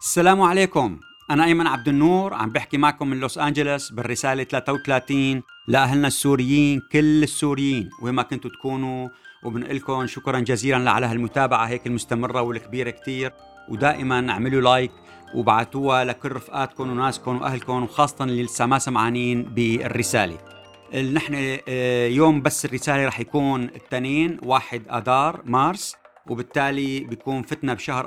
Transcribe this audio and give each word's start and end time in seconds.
السلام 0.00 0.40
عليكم. 0.40 1.00
أنا 1.30 1.44
أيمن 1.44 1.66
عبد 1.66 1.88
النور 1.88 2.34
عم 2.34 2.50
بحكي 2.50 2.76
معكم 2.78 3.08
من 3.08 3.20
لوس 3.20 3.38
أنجلوس 3.38 3.90
بالرسالة 3.90 4.44
33 4.44 5.42
لأهلنا 5.68 6.06
السوريين 6.08 6.82
كل 6.92 7.22
السوريين. 7.22 7.90
وين 8.02 8.14
ما 8.14 8.22
كنتوا 8.22 8.50
تكونوا 8.50 9.08
وبنقلكم 9.44 10.06
شكرا 10.06 10.40
جزيلا 10.40 10.90
على 10.90 11.06
هالمتابعة 11.06 11.66
هيك 11.66 11.86
المستمرة 11.86 12.42
والكبيرة 12.42 12.90
كتير. 12.90 13.32
ودائما 13.68 14.30
اعملوا 14.30 14.60
لايك 14.60 14.92
وبعتوها 15.34 16.04
لكل 16.04 16.32
رفقاتكم 16.32 16.90
وناسكم 16.90 17.36
وأهلكم 17.36 17.82
وخاصة 17.82 18.24
اللي 18.24 18.42
لسه 18.42 18.66
ما 18.66 18.78
سمعانين 18.78 19.42
بالرسالة. 19.42 20.38
نحن 21.12 21.58
آه، 21.68 22.06
يوم 22.06 22.42
بس 22.42 22.64
الرسالة 22.64 23.06
رح 23.06 23.20
يكون 23.20 23.64
الاثنين 23.64 24.38
واحد 24.42 24.82
آذار 24.90 25.42
مارس. 25.44 25.96
وبالتالي 26.28 27.00
بيكون 27.00 27.42
فتنا 27.42 27.74
بشهر 27.74 28.04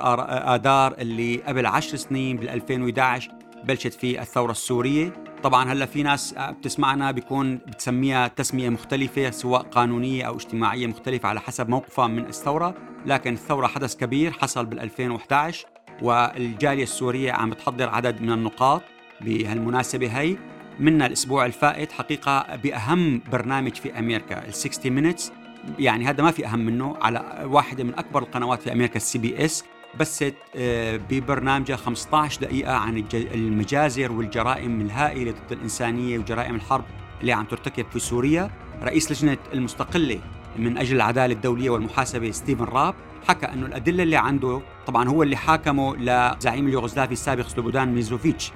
آذار 0.54 0.94
اللي 0.98 1.36
قبل 1.36 1.66
عشر 1.66 1.96
سنين 1.96 2.36
بال 2.36 2.48
2011 2.48 3.30
بلشت 3.64 3.94
فيه 3.94 4.20
الثورة 4.20 4.50
السورية. 4.50 5.12
طبعا 5.42 5.72
هلأ 5.72 5.86
في 5.86 6.02
ناس 6.02 6.34
بتسمعنا 6.38 7.10
بيكون 7.10 7.56
بتسميها 7.56 8.28
تسمية 8.28 8.68
مختلفة 8.68 9.30
سواء 9.30 9.62
قانونية 9.62 10.24
أو 10.24 10.36
اجتماعية 10.36 10.86
مختلفة 10.86 11.28
على 11.28 11.40
حسب 11.40 11.68
موقفها 11.68 12.06
من 12.06 12.26
الثورة. 12.26 12.74
لكن 13.06 13.32
الثورة 13.32 13.66
حدث 13.66 13.96
كبير 13.96 14.32
حصل 14.32 14.66
بال 14.66 14.80
2011 14.80 15.66
والجالية 16.02 16.82
السورية 16.82 17.32
عم 17.32 17.52
تحضر 17.52 17.88
عدد 17.88 18.22
من 18.22 18.32
النقاط 18.32 18.82
بهالمناسبة 19.20 20.20
هي. 20.20 20.36
منا 20.80 21.06
الأسبوع 21.06 21.46
الفائت 21.46 21.92
حقيقة 21.92 22.56
بأهم 22.56 23.22
برنامج 23.32 23.74
في 23.74 23.98
أمريكا 23.98 24.48
ال 24.48 24.54
60 24.54 24.92
مينتس 24.92 25.32
يعني 25.78 26.06
هذا 26.06 26.22
ما 26.22 26.30
في 26.30 26.46
أهم 26.46 26.58
منه 26.58 26.96
على 27.00 27.44
واحدة 27.44 27.84
من 27.84 27.98
أكبر 27.98 28.22
القنوات 28.22 28.62
في 28.62 28.72
أمريكا 28.72 28.96
ال 28.96 29.18
CBS 29.18 29.64
بثت 30.00 30.34
آه، 30.56 30.96
ببرنامجها 31.10 31.76
15 31.76 32.40
دقيقة 32.40 32.72
عن 32.72 33.04
المجازر 33.14 34.12
والجرائم 34.12 34.80
الهائلة 34.80 35.30
ضد 35.30 35.52
الإنسانية 35.52 36.18
وجرائم 36.18 36.54
الحرب 36.54 36.84
اللي 37.20 37.32
عم 37.32 37.44
ترتكب 37.44 37.86
في 37.92 37.98
سوريا. 37.98 38.50
رئيس 38.82 39.12
لجنة 39.12 39.38
المستقلة 39.52 40.20
من 40.56 40.78
أجل 40.78 40.96
العدالة 40.96 41.34
الدولية 41.34 41.70
والمحاسبة 41.70 42.30
ستيفن 42.30 42.64
راب 42.64 42.94
حكى 43.28 43.46
أنه 43.46 43.66
الأدلة 43.66 44.02
اللي 44.02 44.16
عنده 44.16 44.60
طبعا 44.86 45.08
هو 45.08 45.22
اللي 45.22 45.36
حاكمه 45.36 45.96
لزعيم 45.96 46.68
اليوغوسلافي 46.68 47.12
السابق 47.12 47.48
سلوبودان 47.48 47.94
ميلوسوفيتش. 47.94 48.52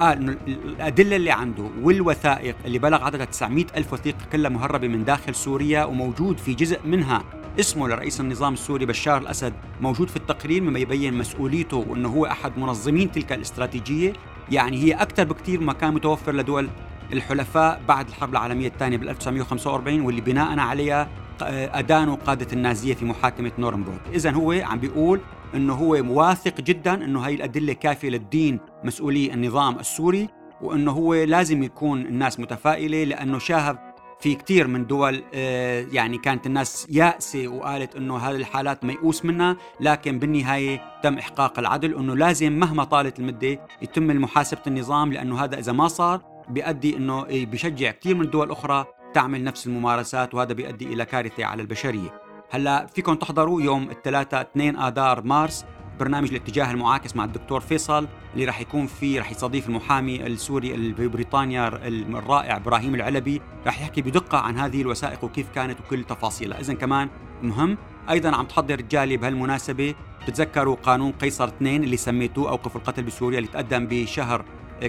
انه 0.00 0.36
الأدلة 0.46 1.16
اللي 1.16 1.30
عنده 1.30 1.70
والوثائق 1.82 2.56
اللي 2.64 2.78
بلغ 2.78 3.04
عددها 3.04 3.24
900 3.24 3.66
ألف 3.76 3.92
وثيقه 3.92 4.24
كلها 4.32 4.50
مهربة 4.50 4.88
من 4.88 5.04
داخل 5.04 5.34
سوريا 5.34 5.84
وموجود 5.84 6.38
في 6.38 6.54
جزء 6.54 6.80
منها. 6.84 7.24
اسمه 7.60 7.88
لرئيس 7.88 8.20
النظام 8.20 8.52
السوري 8.52 8.86
بشار 8.86 9.20
الأسد. 9.20 9.52
موجود 9.80 10.08
في 10.08 10.16
التقرير 10.16 10.62
مما 10.62 10.78
يبين 10.78 11.14
مسؤوليته 11.14 11.76
وأنه 11.76 12.08
هو 12.08 12.26
أحد 12.26 12.58
منظمين 12.58 13.12
تلك 13.12 13.32
الاستراتيجية. 13.32 14.12
يعني 14.50 14.82
هي 14.82 14.92
أكثر 14.92 15.24
بكثير 15.24 15.60
ما 15.60 15.72
كان 15.72 15.94
متوفر 15.94 16.32
لدول 16.32 16.68
الحلفاء 17.12 17.80
بعد 17.88 18.08
الحرب 18.08 18.32
العالمية 18.32 18.68
الثانية 18.68 18.96
بال 18.96 19.08
1945 19.08 20.00
واللي 20.00 20.20
بناء 20.20 20.58
عليها 20.58 21.08
أدانوا 21.42 22.16
قادة 22.16 22.46
النازية 22.52 22.94
في 22.94 23.04
محاكمة 23.04 23.52
نورنبورغ، 23.58 23.98
اذا 24.14 24.30
هو 24.30 24.52
عم 24.52 24.78
بيقول 24.78 25.20
إنه 25.54 25.74
هو 25.74 25.90
واثق 26.08 26.60
جدا 26.60 26.94
إنه 26.94 27.20
هي 27.20 27.34
الأدلة 27.34 27.72
كافية 27.72 28.08
للدين 28.08 28.60
مسؤولي 28.86 29.34
النظام 29.34 29.78
السوري 29.78 30.28
وإنه 30.60 30.92
هو 30.92 31.14
لازم 31.14 31.62
يكون 31.62 32.00
الناس 32.00 32.40
متفائلة 32.40 33.04
لأنه 33.04 33.38
شاهد 33.38 33.78
في 34.20 34.34
كثير 34.34 34.66
من 34.66 34.86
دول 34.86 35.22
آه، 35.34 35.86
يعني 35.92 36.18
كانت 36.18 36.46
الناس 36.46 36.86
يائسة 36.90 37.48
وقالت 37.48 37.96
إنه 37.96 38.16
هذه 38.16 38.36
الحالات 38.36 38.84
ميؤوس 38.84 39.24
منها 39.24 39.56
لكن 39.80 40.18
بالنهاية 40.18 41.00
تم 41.02 41.18
إحقاق 41.18 41.58
العدل 41.58 41.94
انه 41.94 42.16
لازم 42.16 42.52
مهما 42.52 42.84
طالت 42.84 43.18
المدة 43.18 43.60
يتم 43.82 44.06
محاسبة 44.06 44.60
النظام 44.66 45.12
لأنه 45.12 45.44
هذا 45.44 45.58
إذا 45.58 45.72
ما 45.72 45.88
صار 45.88 46.20
بيؤدي 46.48 46.96
إنه 46.96 47.22
بيشجع 47.22 47.90
كثير 47.90 48.14
من 48.14 48.24
الدول 48.24 48.46
الاخرى 48.46 48.84
تعمل 49.14 49.44
نفس 49.44 49.66
الممارسات 49.66 50.34
وهذا 50.34 50.52
بيؤدي 50.52 50.84
إلى 50.84 51.04
كارثة 51.04 51.44
على 51.44 51.62
البشرية. 51.62 52.20
هلأ 52.50 52.86
فيكم 52.86 53.14
تحضروا 53.14 53.62
يوم 53.62 53.90
الثلاثاء 53.90 54.40
2 54.40 54.76
آذار 54.76 55.22
مارس 55.22 55.64
برنامج 56.00 56.28
الاتجاه 56.28 56.70
المعاكس 56.70 57.16
مع 57.16 57.24
الدكتور 57.24 57.60
فيصل 57.60 58.08
اللي 58.34 58.44
راح 58.44 58.60
يكون 58.60 58.86
فيه 58.86 59.18
راح 59.18 59.30
يستضيف 59.30 59.68
المحامي 59.68 60.26
السوري 60.26 60.94
في 60.94 61.08
بريطانيا 61.08 61.68
الرائع 61.86 62.56
إبراهيم 62.56 62.94
العلبي 62.94 63.40
راح 63.66 63.80
يحكي 63.80 64.02
بدقة 64.02 64.38
عن 64.38 64.58
هذه 64.58 64.82
الوثائق 64.82 65.24
وكيف 65.24 65.46
كانت 65.54 65.80
وكل 65.80 66.04
تفاصيلها. 66.04 66.60
اذا 66.60 66.74
كمان 66.74 67.08
مهم 67.42 67.78
أيضا 68.10 68.36
عم 68.36 68.46
تحضر 68.46 68.74
رجالي 68.74 69.16
بهالمناسبة 69.16 69.94
بتتذكروا 70.22 70.76
قانون 70.76 71.12
قيصر 71.12 71.48
2 71.48 71.84
اللي 71.84 71.96
سميتوه 71.96 72.50
اوقف 72.50 72.76
القتل 72.76 73.02
بسوريا 73.02 73.38
اللي 73.38 73.50
تقدم 73.50 73.86
بشهر 73.86 74.44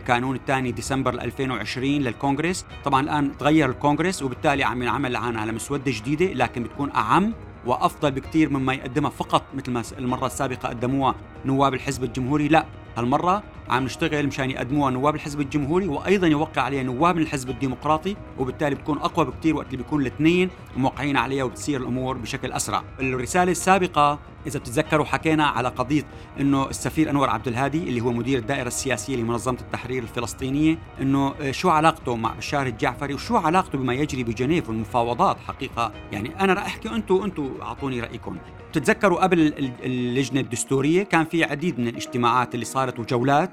كانون 0.07 0.35
الثاني 0.35 0.71
ديسمبر 0.71 1.13
2020 1.13 1.89
للكونغرس. 1.91 2.65
طبعا 2.85 3.01
الآن 3.01 3.37
تغير 3.37 3.69
الكونغرس 3.69 4.23
وبالتالي 4.23 4.63
عم 4.63 4.81
ينعمل 4.81 5.15
الآن 5.15 5.37
على 5.37 5.51
مسودة 5.51 5.91
جديدة 5.91 6.25
لكن 6.25 6.63
بتكون 6.63 6.91
أعم 6.91 7.33
وأفضل 7.67 8.11
بكثير 8.11 8.49
مما 8.49 8.73
يقدمها 8.73 9.09
فقط 9.09 9.43
مثل 9.55 9.71
ما 9.71 9.83
المرة 9.97 10.25
السابقة 10.25 10.69
قدموها 10.69 11.15
نواب 11.45 11.73
الحزب 11.73 12.03
الجمهوري. 12.03 12.47
لا 12.47 12.65
هالمرة 12.97 13.43
عم 13.69 13.83
نشتغل 13.83 14.27
مشان 14.27 14.49
يقدموها 14.49 14.91
نواب 14.91 15.15
الحزب 15.15 15.41
الجمهوري 15.41 15.87
وأيضا 15.87 16.27
يوقع 16.27 16.61
عليها 16.61 16.83
نواب 16.83 17.15
من 17.15 17.21
الحزب 17.21 17.49
الديمقراطي 17.49 18.15
وبالتالي 18.39 18.75
بتكون 18.75 18.97
أقوى 18.97 19.25
بكثير 19.25 19.55
وقت 19.55 19.65
اللي 19.65 19.77
بيكون 19.77 20.01
الاثنين 20.01 20.49
موقعين 20.77 21.17
عليها 21.17 21.43
وبتصير 21.43 21.81
الأمور 21.81 22.17
بشكل 22.17 22.51
أسرع. 22.51 22.83
الرسالة 22.99 23.51
السابقة 23.51 24.19
إذا 24.47 24.59
بتتذكروا 24.59 25.05
حكينا 25.05 25.45
على 25.45 25.69
قضية 25.69 26.03
إنه 26.39 26.69
السفير 26.69 27.09
أنور 27.09 27.29
عبد 27.29 27.47
الهادي 27.47 27.83
اللي 27.83 28.01
هو 28.01 28.11
مدير 28.11 28.39
الدائرة 28.39 28.67
السياسية 28.67 29.15
لمنظمة 29.15 29.57
التحرير 29.61 30.03
الفلسطينية 30.03 30.79
إنه 31.01 31.51
شو 31.51 31.69
علاقته 31.69 32.15
مع 32.15 32.33
بشار 32.33 32.67
الجعفري 32.67 33.13
وشو 33.13 33.37
علاقته 33.37 33.77
بما 33.77 33.93
يجري 33.93 34.23
بجنيف 34.23 34.69
والمفاوضات 34.69 35.39
حقيقة. 35.39 35.91
يعني 36.11 36.39
أنا 36.39 36.53
راح 36.53 36.65
أحكي 36.65 36.89
أنتم 36.89 37.23
أنتم 37.23 37.51
أعطوني 37.61 38.01
رأيكم. 38.01 38.37
بتتذكروا 38.69 39.23
قبل 39.23 39.53
اللجنة 39.83 40.39
الدستورية 40.39 41.03
كان 41.03 41.25
في 41.25 41.43
عديد 41.43 41.79
من 41.79 41.87
الاجتماعات 41.87 42.55
اللي 42.55 42.65
صارت 42.65 42.99
وجولات 42.99 43.51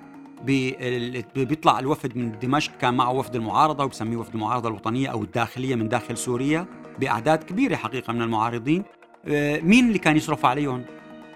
بيطلع 1.34 1.78
الوفد 1.78 2.16
من 2.16 2.38
دمشق 2.38 2.72
كان 2.80 2.94
معه 2.94 3.12
وفد 3.12 3.36
المعارضة 3.36 3.84
وبسميه 3.84 4.16
وفد 4.16 4.34
المعارضة 4.34 4.68
الوطنية 4.68 5.08
أو 5.08 5.22
الداخلية 5.22 5.74
من 5.74 5.88
داخل 5.88 6.16
سوريا 6.16 6.66
بأعداد 6.98 7.44
كبيرة 7.44 7.76
حقيقة 7.76 8.12
من 8.12 8.22
المعارضين. 8.22 8.84
آه، 9.28 9.60
مين 9.60 9.86
اللي 9.86 9.98
كان 9.98 10.16
يصرف 10.16 10.46
عليهم؟ 10.46 10.84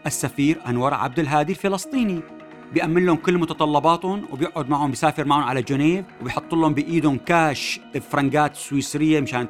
السفير 0.07 0.59
أنور 0.69 0.95
عبد 0.95 1.19
الهادي 1.19 1.53
الفلسطيني. 1.53 2.21
بيأمن 2.73 3.07
لهم 3.07 3.17
كل 3.17 3.39
متطلباتهم 3.39 4.25
وبيقعد 4.33 4.71
معهم 4.71 4.91
بيسافر 4.91 5.25
معهم 5.25 5.43
على 5.43 5.63
جنيف 5.63 6.05
وبيحط 6.21 6.55
لهم 6.55 6.75
بإيدهم 6.75 7.19
كاش 7.19 7.81
فرنجات 8.11 8.57
سويسرية 8.57 9.21
مشان 9.21 9.49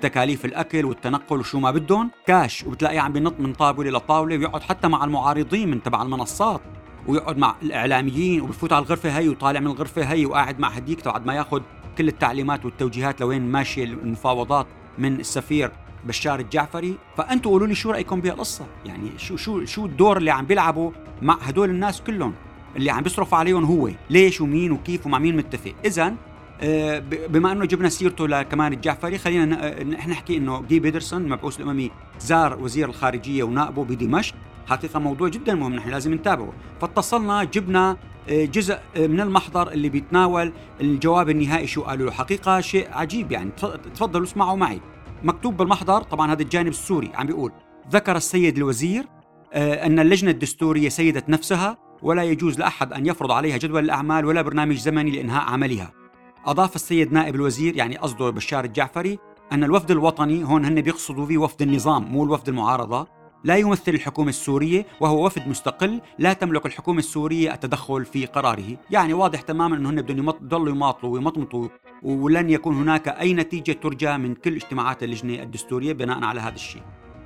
تكاليف 0.00 0.44
الأكل 0.44 0.84
والتنقل 0.84 1.40
وشو 1.40 1.60
ما 1.60 1.70
بدهم. 1.70 2.10
كاش 2.26 2.64
وبتلاقيه 2.64 3.00
عم 3.00 3.12
بينط 3.12 3.40
من 3.40 3.52
طاولة 3.52 3.90
لطاوله 3.90 4.38
ويقعد 4.38 4.62
حتى 4.62 4.88
مع 4.88 5.04
المعارضين 5.04 5.70
من 5.70 5.82
تبع 5.82 6.02
المنصات. 6.02 6.60
ويقعد 7.08 7.38
مع 7.38 7.54
الإعلاميين 7.62 8.40
وبفوت 8.40 8.72
على 8.72 8.84
الغرفة 8.84 9.18
هي 9.18 9.28
وطالع 9.28 9.60
من 9.60 9.66
الغرفة 9.66 10.02
هي 10.02 10.26
وقاعد 10.26 10.58
مع 10.58 10.68
هديك 10.68 11.04
بعد 11.04 11.26
ما 11.26 11.34
ياخذ 11.34 11.60
كل 11.98 12.08
التعليمات 12.08 12.64
والتوجيهات 12.64 13.20
لوين 13.20 13.42
ماشيه 13.42 13.84
المفاوضات 13.84 14.66
من 14.98 15.20
السفير 15.20 15.70
بشار 16.04 16.40
الجعفري. 16.40 16.98
فانتم 17.16 17.50
قولوا 17.50 17.66
لي 17.66 17.74
شو 17.74 17.90
رأيكم 17.90 18.20
بهالقصة؟ 18.20 18.66
يعني 18.86 19.10
شو 19.18 19.36
شو 19.36 19.64
شو 19.64 19.86
الدور 19.86 20.16
اللي 20.16 20.30
عم 20.30 20.46
بيلعبوا 20.46 20.90
مع 21.22 21.38
هدول 21.42 21.70
الناس 21.70 22.00
كلهم 22.00 22.34
اللي 22.76 22.90
عم 22.90 23.02
بيصرف 23.02 23.34
عليهم 23.34 23.64
هو؟ 23.64 23.90
ليش 24.10 24.40
ومين 24.40 24.72
وكيف 24.72 25.06
ومع 25.06 25.18
مين 25.18 25.36
متفق؟ 25.36 25.74
اذا 25.84 26.14
آه، 26.60 26.98
بما 27.28 27.52
إنه 27.52 27.64
جبنا 27.64 27.88
سيرته 27.88 28.28
لكمان 28.28 28.72
الجعفري 28.72 29.18
خلينا 29.18 29.82
نحكي 29.84 30.36
إنه 30.36 30.62
غير 30.68 30.80
بيدرسون 30.80 31.22
المبعوث 31.22 31.60
الأممي 31.60 31.90
زار 32.20 32.58
وزير 32.62 32.88
الخارجية 32.88 33.42
ونائبه 33.42 33.84
بدمشق. 33.84 34.34
حقيقة 34.66 35.00
موضوع 35.00 35.28
جدا 35.28 35.54
مهم 35.54 35.74
نحن 35.74 35.90
لازم 35.90 36.14
نتابعه. 36.14 36.52
فاتصلنا 36.80 37.44
جبنا 37.44 37.96
آه، 38.28 38.44
جزء 38.44 38.78
آه، 38.96 39.06
من 39.06 39.20
المحضر 39.20 39.72
اللي 39.72 39.88
بيتناول 39.88 40.52
الجواب 40.80 41.30
النهائي 41.30 41.66
شو 41.66 41.82
قالوا 41.82 42.06
له. 42.06 42.12
حقيقة 42.12 42.60
شيء 42.60 42.88
عجيب 42.92 43.32
يعني. 43.32 43.50
تفضلوا 43.94 44.24
اسمعوا 44.24 44.56
معي. 44.56 44.80
مكتوب 45.22 45.56
بالمحضر 45.56 46.02
طبعا 46.02 46.32
هذا 46.32 46.42
الجانب 46.42 46.68
السوري 46.68 47.10
عم 47.14 47.26
بيقول 47.26 47.52
ذكر 47.90 48.16
السيد 48.16 48.56
الوزير 48.56 49.04
أن 49.54 49.98
اللجنة 49.98 50.30
الدستورية 50.30 50.88
سيدت 50.88 51.28
نفسها 51.28 51.76
ولا 52.02 52.22
يجوز 52.22 52.58
لأحد 52.58 52.92
أن 52.92 53.06
يفرض 53.06 53.30
عليها 53.30 53.56
جدول 53.56 53.84
الأعمال 53.84 54.24
ولا 54.24 54.42
برنامج 54.42 54.76
زمني 54.76 55.10
لإنهاء 55.10 55.42
عملها. 55.42 55.92
أضاف 56.46 56.76
السيد 56.76 57.12
نائب 57.12 57.34
الوزير 57.34 57.76
يعني 57.76 57.96
قصده 57.96 58.30
بشار 58.30 58.64
الجعفري 58.64 59.18
أن 59.52 59.64
الوفد 59.64 59.90
الوطني 59.90 60.44
هون 60.44 60.64
هن 60.64 60.80
بيقصدوا 60.80 61.26
فيه 61.26 61.38
وفد 61.38 61.62
النظام 61.62 62.04
مو 62.04 62.24
الوفد 62.24 62.48
المعارضة 62.48 63.06
لا 63.46 63.56
يمثل 63.56 63.94
الحكومة 63.94 64.28
السورية 64.28 64.86
وهو 65.00 65.26
وفد 65.26 65.48
مستقل 65.48 66.00
لا 66.18 66.32
تملك 66.32 66.66
الحكومة 66.66 66.98
السورية 66.98 67.54
التدخل 67.54 68.04
في 68.04 68.26
قراره. 68.26 68.76
يعني 68.90 69.14
واضح 69.14 69.40
تماما 69.40 69.76
أنه 69.76 69.90
هن 69.90 70.02
بدهم 70.02 70.28
يضلوا 70.28 70.68
يماطلوا 70.68 71.12
ويمطمطوا 71.12 71.68
ولن 72.02 72.50
يكون 72.50 72.74
هناك 72.76 73.08
أي 73.08 73.34
نتيجة 73.34 73.72
ترجى 73.72 74.16
من 74.16 74.34
كل 74.34 74.54
اجتماعات 74.54 75.02
اللجنة 75.02 75.42
الدستورية 75.42 75.92
بناء 75.92 76.24
على 76.24 76.40
هذا 76.40 76.54
الشيء. 76.54 76.82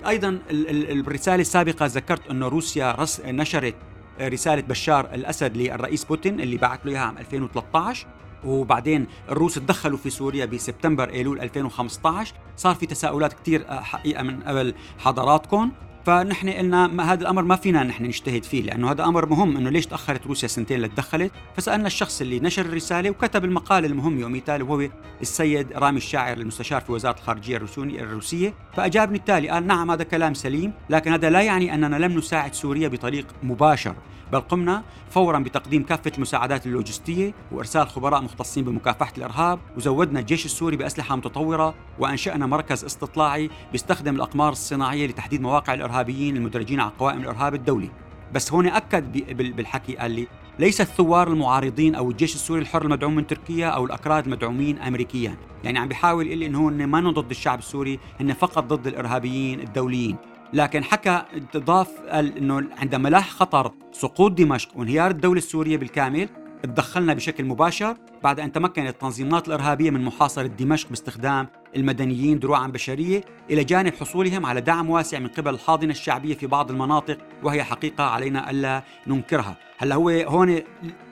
أيضا 0.09 0.39
الرسالة 0.51 1.41
السابقة 1.41 1.87
ذكرت 1.87 2.31
أنه 2.31 2.49
روسيا 2.49 2.97
نشرت 3.25 3.75
رسالة 4.21 4.63
بشار 4.63 5.15
الأسد 5.15 5.57
للرئيس 5.57 6.05
بوتين 6.05 6.41
اللي 6.41 6.57
بعث 6.57 6.81
له 6.85 6.93
إياها 6.93 7.01
عام 7.01 7.19
2013 7.19 8.07
وبعدين 8.45 9.07
الروس 9.29 9.55
تدخلوا 9.55 9.99
في 9.99 10.11
سوريا 10.11 10.47
بسبتمبر 10.47 11.11
إيلول 11.11 11.41
2015 11.41 12.35
صار 12.57 12.75
في 12.75 12.87
تساؤلات 12.87 13.33
كثير 13.33 13.65
آه، 13.69 13.81
حقيقة 13.81 14.23
من 14.23 14.43
قبل 14.43 14.75
حضراتكم. 14.99 15.73
فنحن 16.07 16.51
قلنا 16.51 17.13
هذا 17.13 17.21
الأمر 17.23 17.43
ما 17.43 17.57
فينا 17.57 17.83
نحن 17.83 18.05
نجتهد 18.05 18.45
فيه 18.45 18.63
لأنه 18.63 18.91
هذا 18.91 19.05
أمر 19.05 19.27
مهم 19.27 19.57
إنه 19.57 19.71
ليش 19.71 19.87
تأخرت 19.87 20.27
روسيا 20.27 20.49
سنتين 20.49 20.81
لتدخلت؟ 20.81 21.33
فسألنا 21.57 21.87
الشخص 21.87 22.21
اللي 22.21 22.41
نشر 22.41 22.63
الرسالة 22.67 23.11
وكتب 23.11 23.45
المقال 23.45 23.85
المهم 23.85 24.19
يومي 24.19 24.41
تالي 24.41 24.63
وهو 24.63 24.89
السيد 25.21 25.73
رامي 25.73 25.97
الشاعر 25.97 26.37
المستشار 26.37 26.81
في 26.81 26.93
وزارة 26.93 27.17
الخارجية 27.17 27.57
الروسية. 27.77 28.55
فأجابني 28.77 29.19
التالي 29.19 29.49
قال 29.49 29.67
نعم 29.67 29.91
هذا 29.91 30.05
كلام 30.05 30.35
سليم 30.35 30.73
لكن 30.91 31.13
هذا 31.13 31.31
لا 31.31 31.41
يعني 31.41 31.75
أننا 31.75 31.97
لم 31.97 32.19
نساعد 32.19 32.55
سوريا 32.55 32.89
بطريق 32.89 33.27
مباشر 33.43 33.95
بل 34.33 34.41
قمنا 34.41 34.83
فورا 35.11 35.39
بتقديم 35.39 35.83
كافة 35.83 36.13
المساعدات 36.17 36.67
اللوجستية 36.67 37.35
وإرسال 37.53 37.89
خبراء 37.89 38.23
مختصين 38.23 38.65
بمكافحة 38.65 39.13
الإرهاب 39.19 39.59
وزودنا 39.77 40.21
الجيش 40.21 40.45
السوري 40.45 40.77
بأسلحة 40.77 41.17
متطورة 41.17 41.75
وأنشأنا 41.99 42.47
مركز 42.47 42.85
استطلاعي 42.85 43.51
بيستخدم 43.73 44.17
الأقمار 44.17 44.53
الصناعية 44.53 45.07
لتحديد 45.07 45.41
مواقع 45.41 45.75
الإرهابيين 45.91 46.37
المدرجين 46.37 46.81
على 46.81 46.93
قوائم 46.99 47.21
الإرهاب 47.21 47.55
الدولي. 47.55 47.91
بس 48.35 48.53
هون 48.53 48.67
أكد 48.67 49.13
بالحكي 49.57 49.97
قال 49.97 50.11
لي 50.11 50.27
ليس 50.59 50.81
الثوار 50.81 51.29
المعارضين 51.29 51.95
أو 51.95 52.11
الجيش 52.11 52.35
السوري 52.35 52.61
الحر 52.61 52.83
المدعوم 52.83 53.15
من 53.15 53.27
تركيا 53.27 53.67
أو 53.67 53.85
الأكراد 53.85 54.25
المدعومين 54.25 54.79
امريكيا، 54.79 55.37
يعني 55.65 55.79
عم 55.79 55.89
بيحاول 55.89 56.27
يقول 56.27 56.39
لي 56.39 56.47
إنه 56.47 56.69
هن 56.69 56.87
ما 56.87 57.11
ضد 57.11 57.31
الشعب 57.31 57.59
السوري، 57.59 57.99
هن 58.21 58.33
فقط 58.33 58.65
ضد 58.65 58.87
الإرهابيين 58.87 59.61
الدوليين، 59.61 60.17
لكن 60.53 60.85
حكى 60.85 61.23
ضاف 61.57 61.89
إنه 62.11 62.63
عندما 62.79 63.09
لاح 63.09 63.31
خطر 63.31 63.73
سقوط 63.93 64.33
دمشق 64.33 64.69
وانهيار 64.77 65.11
الدولة 65.11 65.39
السورية 65.39 65.77
بالكامل 65.77 66.29
تدخلنا 66.63 67.15
بشكل 67.15 67.45
مباشر 67.45 67.97
بعد 68.23 68.41
أن 68.41 68.53
تمكنت 68.53 68.89
التنظيمات 68.89 69.49
الإرهابية 69.49 69.91
من 69.91 70.05
محاصرة 70.05 70.47
دمشق 70.47 70.89
باستخدام 70.89 71.49
المدنيين 71.77 72.39
دروعا 72.39 72.67
بشرية 72.67 73.25
إلى 73.51 73.65
جانب 73.65 73.95
حصولهم 73.95 74.47
على 74.47 74.61
دعم 74.61 74.91
واسع 74.91 75.19
من 75.19 75.29
قبل 75.29 75.55
الحاضنة 75.55 75.91
الشعبية 75.91 76.35
في 76.35 76.47
بعض 76.47 76.71
المناطق 76.71 77.19
وهي 77.43 77.65
حقيقة 77.65 78.05
علينا 78.05 78.51
ألا 78.51 78.83
ننكرها، 79.07 79.57
هلأ 79.79 79.95
هو 79.95 80.11
هون 80.11 80.61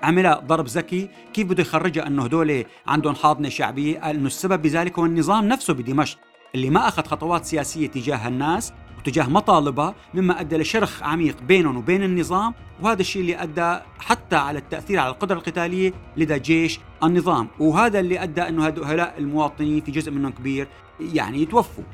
عمل 0.03 0.41
ضرب 0.47 0.67
ذكي 0.67 1.09
كيف 1.33 1.47
بده 1.47 1.63
يخرجها 1.63 2.07
أنه 2.07 2.25
هدول 2.25 2.65
عندهم 2.87 3.15
حاضنة 3.15 3.49
شعبية؟ 3.49 4.01
قال 4.01 4.17
أنه 4.17 4.27
السبب 4.27 4.63
بذلك 4.63 4.99
هو 4.99 5.07
النظام 5.07 5.49
نفسه 5.49 5.75
بدمشق 5.75 6.19
اللي 6.55 6.71
ما 6.71 6.89
أخذ 6.89 7.03
خطوات 7.03 7.45
سياسية 7.45 7.87
تجاه 7.87 8.29
الناس 8.29 8.73
وتجاه 9.09 9.29
مطالبها 9.29 9.95
مما 10.15 10.41
ادى 10.41 10.57
لشرخ 10.57 11.03
عميق 11.03 11.43
بينهم 11.43 11.77
وبين 11.77 12.03
النظام 12.03 12.55
وهذا 12.83 13.01
الشيء 13.01 13.23
اللي 13.23 13.43
ادى 13.43 13.81
حتى 13.99 14.37
على 14.37 14.59
التاثير 14.59 15.01
على 15.01 15.11
القدره 15.11 15.37
القتاليه 15.37 15.93
لدى 16.17 16.39
جيش 16.39 16.81
النظام 17.03 17.49
وهذا 17.59 18.01
اللي 18.01 18.23
ادى 18.23 18.43
انه 18.43 18.67
هؤلاء 18.67 19.15
المواطنين 19.19 19.81
في 19.81 19.91
جزء 19.91 20.11
منهم 20.11 20.33
كبير 20.33 20.69
يعني 21.01 21.43
يتوفوا 21.43 21.85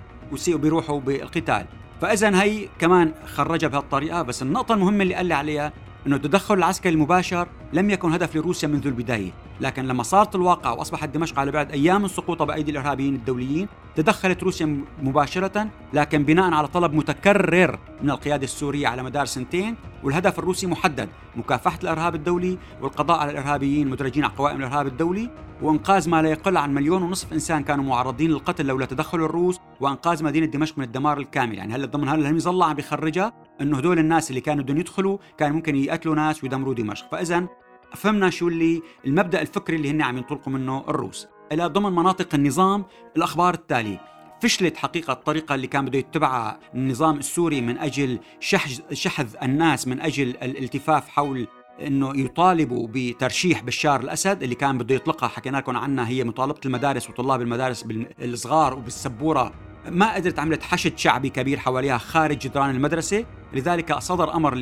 وبيروحوا 0.49 1.01
بالقتال. 1.01 1.67
فاذا 2.01 2.43
هي 2.43 2.69
كمان 2.79 3.13
خرجها 3.27 3.69
بهالطريقه 3.69 4.23
بس 4.23 4.43
النقطه 4.43 4.75
المهمه 4.75 5.03
اللي 5.03 5.15
قال 5.15 5.27
لي 5.27 5.35
عليها 5.35 5.73
إنه 6.07 6.17
التدخل 6.17 6.55
العسكري 6.55 6.93
المباشر 6.93 7.49
لم 7.73 7.91
يكن 7.91 8.13
هدف 8.13 8.37
لروسيا 8.37 8.69
منذ 8.69 8.87
البداية، 8.87 9.31
لكن 9.61 9.87
لما 9.87 10.03
صارت 10.03 10.35
الواقع 10.35 10.71
وأصبحت 10.71 11.09
دمشق 11.09 11.39
على 11.39 11.51
بعد 11.51 11.71
أيام 11.71 12.03
من 12.03 12.09
سقوطها 12.09 12.45
بأيدي 12.45 12.71
الإرهابيين 12.71 13.15
الدوليين، 13.15 13.69
تدخلت 13.97 14.43
روسيا 14.43 14.85
مباشرة 15.03 15.69
لكن 15.93 16.25
بناء 16.25 16.53
على 16.53 16.69
طلب 16.69 16.95
متكرر 16.95 17.79
من 18.03 18.11
القيادة 18.11 18.45
السورية 18.45 18.89
على 18.89 19.03
مدار 19.03 19.27
سنتين، 19.27 19.77
والهدف 20.03 20.39
الروسي 20.39 20.67
محدد، 20.67 21.09
مكافحة 21.37 21.79
الإرهاب 21.83 22.15
الدولي 22.15 22.59
والقضاء 22.83 23.19
على 23.19 23.31
الإرهابيين 23.31 23.87
المدرجين 23.87 24.25
على 24.25 24.33
قوائم 24.35 24.57
الإرهاب 24.57 24.87
الدولي، 24.87 25.31
وإنقاذ 25.63 26.09
ما 26.11 26.23
لا 26.23 26.31
يقل 26.31 26.57
عن 26.57 26.75
مليون 26.75 27.03
ونصف 27.03 27.33
إنسان 27.33 27.63
كانوا 27.63 27.85
معرضين 27.85 28.31
للقتل 28.31 28.67
لولا 28.67 28.87
تدخل 28.87 29.19
الروس، 29.19 29.61
وإنقاذ 29.81 30.25
مدينة 30.25 30.47
دمشق 30.47 30.79
من 30.79 30.85
الدمار 30.85 31.19
الكامل، 31.19 31.55
يعني 31.55 31.75
هلا 31.75 31.87
ضمن 31.87 32.09
هلا 32.09 32.29
المظله 32.29 32.67
عم 32.67 32.75
بيخرجها؟ 32.75 33.33
إنه 33.61 33.79
هدول 33.79 33.99
الناس 33.99 34.31
اللي 34.31 34.41
كانوا 34.41 34.65
بدهم 34.65 34.79
يدخلوا 34.79 35.19
كان 35.39 35.53
ممكن 35.53 35.77
يقتلوا 35.77 36.15
ناس 36.15 36.45
ويدمروا 36.45 36.75
دمشق. 36.75 37.11
فاذا 37.13 37.47
فهمنا 37.95 38.31
شو 38.31 38.49
اللي 38.49 38.83
المبدأ 39.07 39.43
الفكري 39.43 39.77
اللي 39.77 39.91
هن 39.91 40.03
عم 40.03 40.17
ينطلقوا 40.17 40.53
منه 40.53 40.85
الروس. 40.89 41.27
إلى 41.53 41.67
ضمن 41.67 41.93
مناطق 41.93 42.35
النظام 42.35 42.85
الأخبار 43.17 43.55
التالية. 43.55 44.01
فشلت 44.43 44.77
حقيقة 44.77 45.13
الطريقة 45.13 45.55
اللي 45.55 45.67
كان 45.67 45.85
بده 45.85 45.99
يتبعها 45.99 46.61
النظام 46.75 47.19
السوري 47.19 47.61
من 47.61 47.79
أجل 47.79 48.19
شحذ, 48.41 48.81
شحذ 48.93 49.27
الناس 49.43 49.89
من 49.89 50.01
أجل 50.01 50.29
الالتفاف 50.29 51.09
حول 51.09 51.47
إنه 51.87 52.21
يطالبوا 52.21 52.89
بترشيح 52.91 53.63
بشار 53.63 54.01
الأسد 54.01 54.43
اللي 54.43 54.55
كان 54.55 54.79
بده 54.79 54.95
يطلقها. 54.95 55.29
حكينا 55.29 55.57
لكم 55.57 55.77
عنها 55.77 56.09
هي 56.09 56.25
مطالبة 56.25 56.61
المدارس 56.67 57.11
وطلاب 57.11 57.41
المدارس 57.41 57.87
الصغار 58.21 58.75
وبالسبورة. 58.75 59.53
ما 59.89 60.15
قدرت 60.15 60.39
عملت 60.39 60.63
حشد 60.63 60.99
شعبي 60.99 61.29
كبير 61.29 61.59
حواليها 61.59 61.99
خارج 61.99 62.39
جدران 62.39 62.71
المدرسة. 62.71 63.25
لذلك 63.53 63.99
صدر 63.99 64.35
أمر 64.35 64.55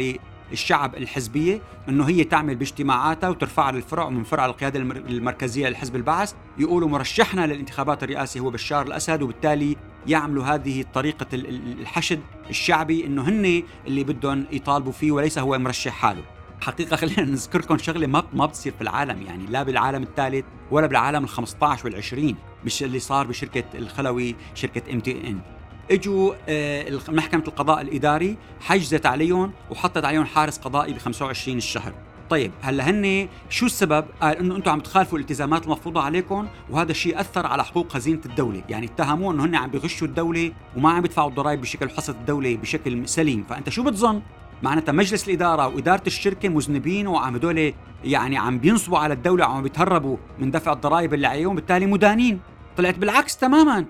للشعب 0.52 0.94
الحزبية 0.94 1.60
إنه 1.88 2.08
هي 2.08 2.24
تعمل 2.24 2.54
باجتماعاتها 2.54 3.28
وترفعها 3.28 3.72
للفرع 3.72 4.04
ومن 4.04 4.24
فرع 4.24 4.46
القيادة 4.46 4.78
المركزية 4.80 5.68
للحزب 5.68 5.96
البعث. 5.96 6.34
يقولوا 6.58 6.88
مرشحنا 6.88 7.46
للانتخابات 7.46 8.02
الرئاسيه 8.02 8.40
هو 8.40 8.50
بشار 8.50 8.86
الأسد 8.86 9.22
وبالتالي 9.22 9.76
يعملوا 10.06 10.44
هذه 10.44 10.84
طريقة 10.94 11.26
الحشد 11.32 12.20
الشعبي 12.50 13.06
إنه 13.06 13.28
هن 13.28 13.62
اللي 13.86 14.04
بدهم 14.04 14.44
يطالبوا 14.52 14.92
فيه 14.92 15.12
وليس 15.12 15.38
هو 15.38 15.58
مرشح 15.58 15.92
حاله. 15.92 16.22
حقيقة 16.62 16.96
خلينا 17.02 17.22
نذكر 17.22 17.58
لكم 17.58 17.78
شغلة 17.78 18.06
ما 18.06 18.24
ما 18.32 18.46
بتصير 18.46 18.72
في 18.72 18.82
العالم 18.82 19.22
يعني 19.22 19.46
لا 19.46 19.62
بالعالم 19.62 20.02
الثالث 20.02 20.44
ولا 20.70 20.86
بالعالم 20.86 21.24
ال 21.24 21.28
15 21.28 21.86
وال 21.86 21.96
20 21.96 22.34
مش 22.64 22.82
اللي 22.82 22.98
صار 22.98 23.26
بشركة 23.26 23.64
الخلوي 23.74 24.36
شركة 24.54 24.92
ام 24.92 25.00
تي 25.00 25.28
ان 25.28 25.40
إجوا 25.90 26.34
آه 26.48 26.98
محكمة 27.08 27.44
القضاء 27.48 27.80
الإداري 27.80 28.36
حجزت 28.60 29.06
عليهم 29.06 29.52
وحطت 29.70 30.04
عليهم 30.04 30.24
حارس 30.24 30.58
قضائي 30.58 30.92
ب 30.92 30.98
25 30.98 31.58
الشهر. 31.58 31.92
طيب 32.30 32.52
هلأ 32.62 32.90
هن 32.90 33.28
شو 33.48 33.66
السبب؟ 33.66 34.04
قال 34.22 34.36
إنه 34.36 34.56
أنتم 34.56 34.70
عم 34.70 34.80
تخالفوا 34.80 35.18
الالتزامات 35.18 35.64
المفروضة 35.64 36.02
عليكم 36.02 36.46
وهذا 36.70 36.90
الشيء 36.90 37.20
أثر 37.20 37.46
على 37.46 37.64
حقوق 37.64 37.92
خزينة 37.92 38.20
الدولة، 38.26 38.62
يعني 38.68 38.86
اتهموه 38.86 39.34
إنه 39.34 39.44
هن 39.44 39.54
عم 39.54 39.70
بيغشوا 39.70 40.06
الدولة 40.06 40.52
وما 40.76 40.90
عم 40.90 41.04
يدفعوا 41.04 41.28
الضرائب 41.28 41.60
بشكل 41.60 41.90
حصه 41.90 42.12
الدولة 42.12 42.56
بشكل 42.56 43.08
سليم، 43.08 43.44
فأنت 43.48 43.68
شو 43.68 43.82
بتظن؟ 43.82 44.22
معناتها 44.62 44.92
مجلس 44.92 45.28
الإدارة 45.28 45.66
وإدارة 45.66 46.02
الشركة 46.06 46.48
مذنبين 46.48 47.06
وعم 47.06 47.34
هدول 47.34 47.74
يعني 48.04 48.38
عم 48.38 48.58
بينصبوا 48.58 48.98
على 48.98 49.14
الدولة 49.14 49.48
وعم 49.48 49.62
بيتهربوا 49.62 50.16
من 50.38 50.50
دفع 50.50 50.72
الضرائب 50.72 51.14
اللي 51.14 51.26
عليهم 51.26 51.54
بالتالي 51.54 51.86
مدانين. 51.86 52.40
طلعت 52.76 52.98
بالعكس 52.98 53.36
تماما. 53.36 53.84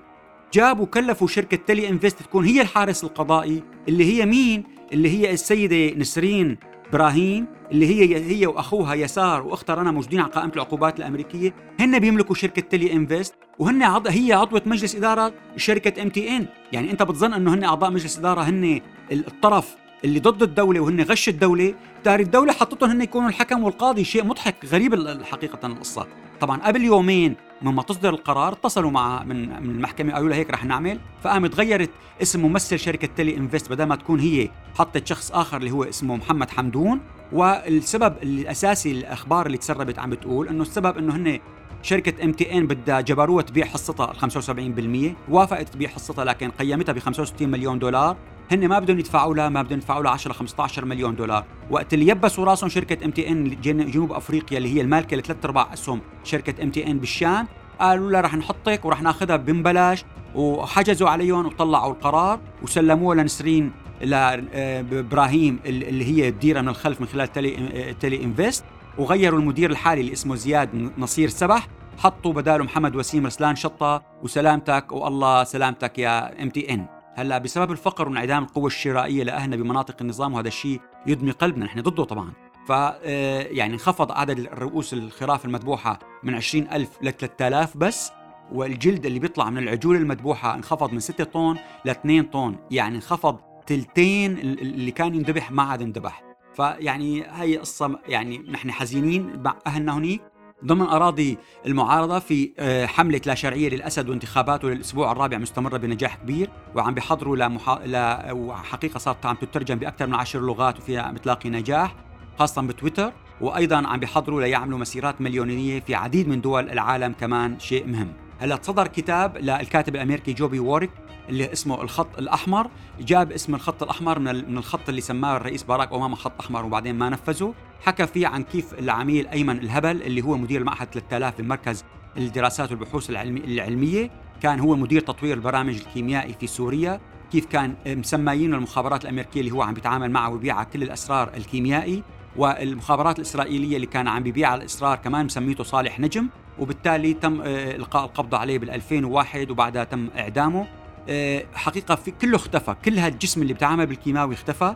جابوا 0.52 0.87
كلفوا 0.87 1.28
شركة 1.28 1.56
تلي 1.56 1.88
إنفست 1.88 2.23
تكون 2.23 2.44
هي 2.44 2.61
الحارس 2.61 3.04
القضائي 3.04 3.62
اللي 3.88 4.04
هي 4.04 4.26
مين؟ 4.26 4.64
اللي 4.92 5.09
هي 5.09 5.32
السيدة 5.32 5.99
نسرين 5.99 6.59
إبراهيم 6.88 7.47
اللي 7.71 7.87
هي 7.87 8.16
هي 8.16 8.47
وأخوها 8.47 8.94
يسار 8.94 9.47
وأختها 9.47 9.75
رنا 9.75 9.90
موجودين 9.90 10.21
على 10.21 10.30
قائمة 10.32 10.52
العقوبات 10.54 10.99
الأمريكية. 10.99 11.54
هن 11.80 11.99
بيملكوا 11.99 12.35
شركة 12.35 12.62
تلي 12.62 12.92
إنفست 12.92 13.35
وهن 13.59 13.82
عض... 13.82 14.06
هي 14.09 14.32
عضوة 14.32 14.62
مجلس 14.66 14.97
إدارة 14.97 15.32
شركة 15.56 16.02
إم 16.02 16.09
تي 16.09 16.37
إن. 16.37 16.47
يعني 16.73 16.90
أنت 16.90 17.02
بتظن 17.02 17.32
إنه 17.32 17.54
هن 17.54 17.64
أعضاء 17.64 17.90
مجلس 17.90 18.18
إدارة 18.18 18.40
هن 18.40 18.80
الطرف 19.12 19.76
اللي 20.04 20.21
ضد 20.21 20.42
الدولة 20.42 20.80
وهن 20.80 21.00
غش 21.00 21.28
الدولة. 21.28 21.75
تاري 22.04 22.23
الدولة 22.23 22.52
حطتهم 22.52 22.90
هن 22.90 23.02
يكونوا 23.02 23.28
الحكم 23.28 23.62
والقاضي 23.62 24.04
شيء 24.04 24.25
مضحك 24.25 24.54
غريب 24.64 24.94
الحقيقة 24.94 25.66
القصة. 25.66 26.06
طبعا 26.42 26.61
قبل 26.62 26.82
يومين 26.82 27.37
مما 27.62 27.82
تصدر 27.82 28.08
القرار 28.08 28.52
اتصلوا 28.52 28.90
مع 28.90 29.25
من 29.25 29.62
من 29.62 29.70
المحكمة 29.70 30.12
قالوا 30.12 30.28
لها 30.28 30.38
هيك 30.38 30.50
رح 30.50 30.64
نعمل. 30.64 31.00
فقامت 31.22 31.54
غيرت 31.54 31.90
اسم 32.22 32.42
ممثل 32.42 32.78
شركة 32.78 33.08
تيلي 33.16 33.37
انفست 33.37 33.70
بدل 33.70 33.84
ما 33.84 33.96
تكون 33.96 34.20
هي 34.20 34.49
حطت 34.75 35.06
شخص 35.06 35.32
آخر 35.32 35.56
اللي 35.56 35.70
هو 35.70 35.84
اسمه 35.84 36.16
محمد 36.16 36.50
حمدون. 36.50 37.00
والسبب 37.32 38.14
الأساسي 38.22 38.90
الأخبار 38.90 39.46
اللي 39.46 39.58
تسربت 39.58 39.99
عم 39.99 40.11
بتقول 40.11 40.49
إنه 40.49 40.62
السبب 40.62 40.99
إنه 40.99 41.16
هن 41.16 41.40
شركة 41.82 42.25
MTN 42.25 42.66
بدها 42.66 43.00
جبروها 43.00 43.42
تبيع 43.42 43.66
حصتها 43.66 44.12
75% 44.12 45.14
وافقت 45.28 45.68
تبيع 45.68 45.88
حصتها 45.88 46.25
لكن 46.25 46.50
قيمتها 46.50 46.92
ب 46.92 46.99
65 46.99 47.49
مليون 47.49 47.78
دولار. 47.78 48.16
هن 48.52 48.68
ما 48.68 48.78
بدهم 48.78 48.99
يدفعوا 48.99 49.35
لها 49.35 49.49
ما 49.49 49.62
بدهم 49.62 49.78
يدفعوا 49.78 50.02
لها 50.02 50.12
10 50.12 50.32
15 50.32 50.85
مليون 50.85 51.16
دولار. 51.16 51.44
وقت 51.71 51.94
اللي 51.94 52.09
يبسوا 52.09 52.44
راسهم 52.44 52.68
شركة 52.68 53.04
MTN 53.04 53.61
جنوب 53.62 54.12
أفريقيا 54.12 54.59
اللي 54.59 54.75
هي 54.75 54.80
المالكة 54.80 55.16
لثلاث 55.16 55.44
أرباع 55.44 55.73
أسهم 55.73 56.00
شركة 56.25 56.62
MTN 56.62 56.99
بالشام 56.99 57.49
قالوا 57.80 58.11
لها 58.11 58.21
رح 58.21 58.35
نحطك 58.35 58.85
ورح 58.85 59.02
ناخذها 59.02 59.37
ببلاش 59.37 60.04
وحجزوا 60.35 61.09
عليهم 61.09 61.47
وطلعوا 61.47 61.92
القرار 61.92 62.40
وسلموها 62.62 63.16
لنسرين 63.16 63.73
الإبراهيم 64.00 65.59
اللي 65.66 66.04
هي 66.04 66.30
تديرها 66.30 66.62
من 66.62 66.68
الخلف 66.68 67.00
من 67.00 67.06
خلال 67.06 67.32
Tele 67.32 67.94
Tele 68.00 68.25
Invest. 68.25 68.64
وغيروا 68.99 69.38
المدير 69.40 69.71
الحالي 69.71 70.00
اللي 70.00 70.12
اسمه 70.12 70.35
زياد 70.35 70.92
نصير 70.99 71.28
سبح. 71.28 71.68
حطوا 71.99 72.32
بداله 72.32 72.64
محمد 72.64 72.97
وسيم 72.97 73.26
رسلان 73.26 73.56
شطة 73.56 74.02
وسلامتك 74.23 74.92
والله 74.92 75.44
سلامتك 75.44 75.99
يا 75.99 76.42
إم 76.42 76.50
تي 76.50 76.75
إن. 76.75 77.01
هلا 77.14 77.38
بسبب 77.38 77.73
الفقر 77.73 78.09
وانعدام 78.09 78.42
القوة 78.42 78.66
الشرائية 78.66 79.25
لأهلنا 79.25 79.57
بمناطق 79.57 79.97
النظام 80.00 80.35
وهذا 80.35 80.49
الشيء 80.49 80.81
يدمي 81.07 81.31
قلبنا 81.31 81.64
نحن 81.64 81.81
ضده 81.81 82.04
طبعا. 82.04 82.33
ف 82.69 82.73
آه، 82.73 83.42
يعني 83.42 83.75
انخفض 83.75 84.12
عدد 84.12 84.38
الرؤوس 84.38 84.92
الخراف 84.92 85.45
المذبوحة 85.45 85.99
من 86.23 86.35
20000 86.35 86.88
ل 87.02 87.12
3000 87.12 87.76
بس 87.76 88.12
والجلد 88.52 89.07
اللي 89.07 89.19
بيطلع 89.19 89.50
من 89.50 89.59
العجول 89.59 89.97
المذبوحة 89.97 90.54
انخفض 90.54 90.92
من 90.92 91.00
6 91.00 91.25
طن 91.25 91.57
ل 91.85 91.90
2 91.90 92.23
طن 92.23 92.57
يعني 92.71 92.97
انخفض 92.97 93.38
تلتين 93.66 94.38
اللي 94.38 94.90
كان 94.90 95.14
ينذبح 95.14 95.50
ما 95.50 95.62
عاد 95.62 95.83
انذبح 95.83 96.23
فيعني 96.54 97.25
هي 97.31 97.57
قصة 97.57 97.99
يعني 98.09 98.38
نحن 98.38 98.73
حزينين 98.73 99.42
مع 99.42 99.57
أهلنا 99.66 99.99
هنيك. 99.99 100.23
ضمن 100.66 100.87
أراضي 100.87 101.38
المعارضة 101.66 102.19
في 102.19 102.52
آه، 102.59 102.87
حملة 102.87 103.21
لا 103.26 103.35
شرعية 103.35 103.69
للأسد 103.69 104.09
وانتخاباته 104.09 104.69
للأسبوع 104.71 105.12
الرابع 105.12 105.38
مستمرة 105.38 105.76
بنجاح 105.76 106.16
كبير 106.16 106.50
وعم 106.75 106.95
بيحضروا 106.95 107.37
لمحا... 107.37 107.78
ل... 107.87 108.16
وحقيقة 108.33 108.99
صارت 108.99 109.26
عم 109.26 109.37
تترجم 109.37 109.75
بأكثر 109.75 110.07
من 110.07 110.14
عشر 110.14 110.40
لغات 110.40 110.78
وفيها 110.78 111.12
بتلاقي 111.12 111.50
نجاح 111.50 111.95
خاصة 112.38 112.62
بتويتر 112.62 113.12
وأيضا 113.40 113.87
عم 113.87 114.00
بيحضروا 114.00 114.40
ليعملوا 114.40 114.78
مسيرات 114.78 115.21
مليونية 115.21 115.81
في 115.81 115.95
عديد 115.95 116.28
من 116.28 116.40
دول 116.40 116.71
العالم 116.71 117.12
كمان 117.21 117.59
شيء 117.59 117.87
مهم. 117.87 118.12
هلأ 118.38 118.59
صدر 118.62 118.87
كتاب 118.87 119.37
للكاتب 119.37 119.95
الأمريكي 119.95 120.33
جوبي 120.33 120.59
وورك 120.59 120.90
اللي 121.28 121.52
اسمه 121.52 121.83
الخط 121.83 122.19
الأحمر 122.19 122.71
جاب 123.00 123.33
اسم 123.33 123.54
الخط 123.54 123.83
الأحمر 123.83 124.19
من 124.19 124.59
الخط 124.59 124.88
اللي 124.88 125.00
سماه 125.00 125.37
الرئيس 125.37 125.62
باراك 125.62 125.92
أوباما 125.92 126.16
خط 126.16 126.40
أحمر 126.40 126.64
وبعدين 126.64 126.95
ما 126.95 127.09
نفذه. 127.09 127.54
حكى 127.82 128.06
فيه 128.06 128.26
عن 128.26 128.42
كيف 128.42 128.74
العميل 128.74 129.26
أيمن 129.26 129.58
الهبل 129.58 130.02
اللي 130.02 130.22
هو 130.22 130.36
مدير 130.36 130.60
المعهد 130.60 130.88
3000 130.92 131.40
بمركز 131.40 131.84
الدراسات 132.16 132.70
والبحوث 132.70 133.10
العلمية 133.10 134.10
كان 134.42 134.60
هو 134.60 134.76
مدير 134.76 135.00
تطوير 135.00 135.36
البرامج 135.36 135.74
الكيميائي 135.74 136.34
في 136.40 136.46
سوريا 136.46 137.00
كيف 137.32 137.46
كان 137.46 137.74
مسميين 137.86 138.54
المخابرات 138.54 139.04
الأمريكية 139.04 139.40
اللي 139.40 139.50
هو 139.50 139.62
عم 139.62 139.74
بيتعامل 139.74 140.10
معها 140.10 140.28
وبيبيعها 140.28 140.64
كل 140.64 140.82
الأسرار 140.82 141.30
الكيميائي 141.36 142.02
والمخابرات 142.36 143.18
الإسرائيلية 143.18 143.76
اللي 143.76 143.86
كان 143.86 144.08
عم 144.08 144.22
بيبيع 144.22 144.54
الأسرار 144.54 144.96
كمان 144.96 145.26
مسميته 145.26 145.64
صالح 145.64 146.00
نجم 146.00 146.28
وبالتالي 146.58 147.14
تم 147.14 147.40
آه، 147.40 147.76
إلقاء 147.76 148.04
القبض 148.04 148.34
عليه 148.34 148.58
بال 148.58 148.70
2001 148.70 149.50
وبعدها 149.50 149.84
تم 149.84 150.08
إعدامه. 150.18 150.66
آه، 151.08 151.44
حقيقة 151.54 151.94
في 151.94 152.10
كله 152.10 152.36
اختفى 152.36 152.74
كل 152.84 152.98
هالجسم 152.98 153.42
اللي 153.42 153.54
بتعامل 153.54 153.86
بالكيماوي 153.86 154.34
اختفى. 154.34 154.74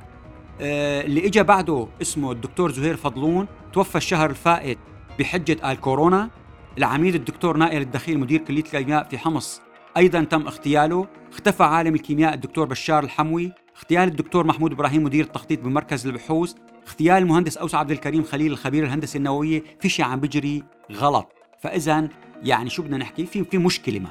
اللي 0.61 1.27
اجى 1.27 1.43
بعده 1.43 1.89
اسمه 2.03 2.33
الدكتور 2.33 2.73
زهير 2.73 2.97
فضلون 2.97 3.47
توفى 3.73 3.97
الشهر 3.97 4.31
الفائت 4.31 4.79
بحجة 5.19 5.73
الكورونا 5.73 6.31
العميد 6.79 7.15
الدكتور 7.15 7.57
نائر 7.57 7.81
الدخيل 7.81 8.19
مدير 8.19 8.41
كلية 8.41 8.61
الكيمياء 8.61 9.09
في 9.09 9.19
حمص 9.19 9.61
أيضا 9.97 10.25
تم 10.25 10.47
اغتياله. 10.47 11.07
اختفى 11.33 11.63
عالم 11.63 11.95
الكيمياء 11.95 12.35
الدكتور 12.35 12.67
بشار 12.67 13.05
الحموي. 13.05 13.53
اغتيال 13.77 14.09
الدكتور 14.09 14.47
محمود 14.47 14.73
إبراهيم 14.73 15.05
مدير 15.05 15.25
التخطيط 15.25 15.61
بمركز 15.61 16.07
البحوث. 16.07 16.55
اغتيال 16.89 17.17
المهندس 17.17 17.57
أوس 17.57 17.75
عبد 17.75 17.91
الكريم 17.91 18.23
خليل 18.23 18.53
الخبير 18.53 18.85
الهندسه 18.85 19.17
النوويه 19.17 19.63
في 19.81 19.89
شيء 19.89 20.05
عم 20.05 20.21
بيجري 20.21 20.63
غلط. 20.93 21.33
فاذا 21.61 22.09
يعني 22.43 22.71
شو 22.71 22.83
بدنا 22.83 22.97
نحكي؟ 22.97 23.27
في 23.27 23.45
في 23.45 23.59
مشكلة 23.59 23.99
ما. 23.99 24.11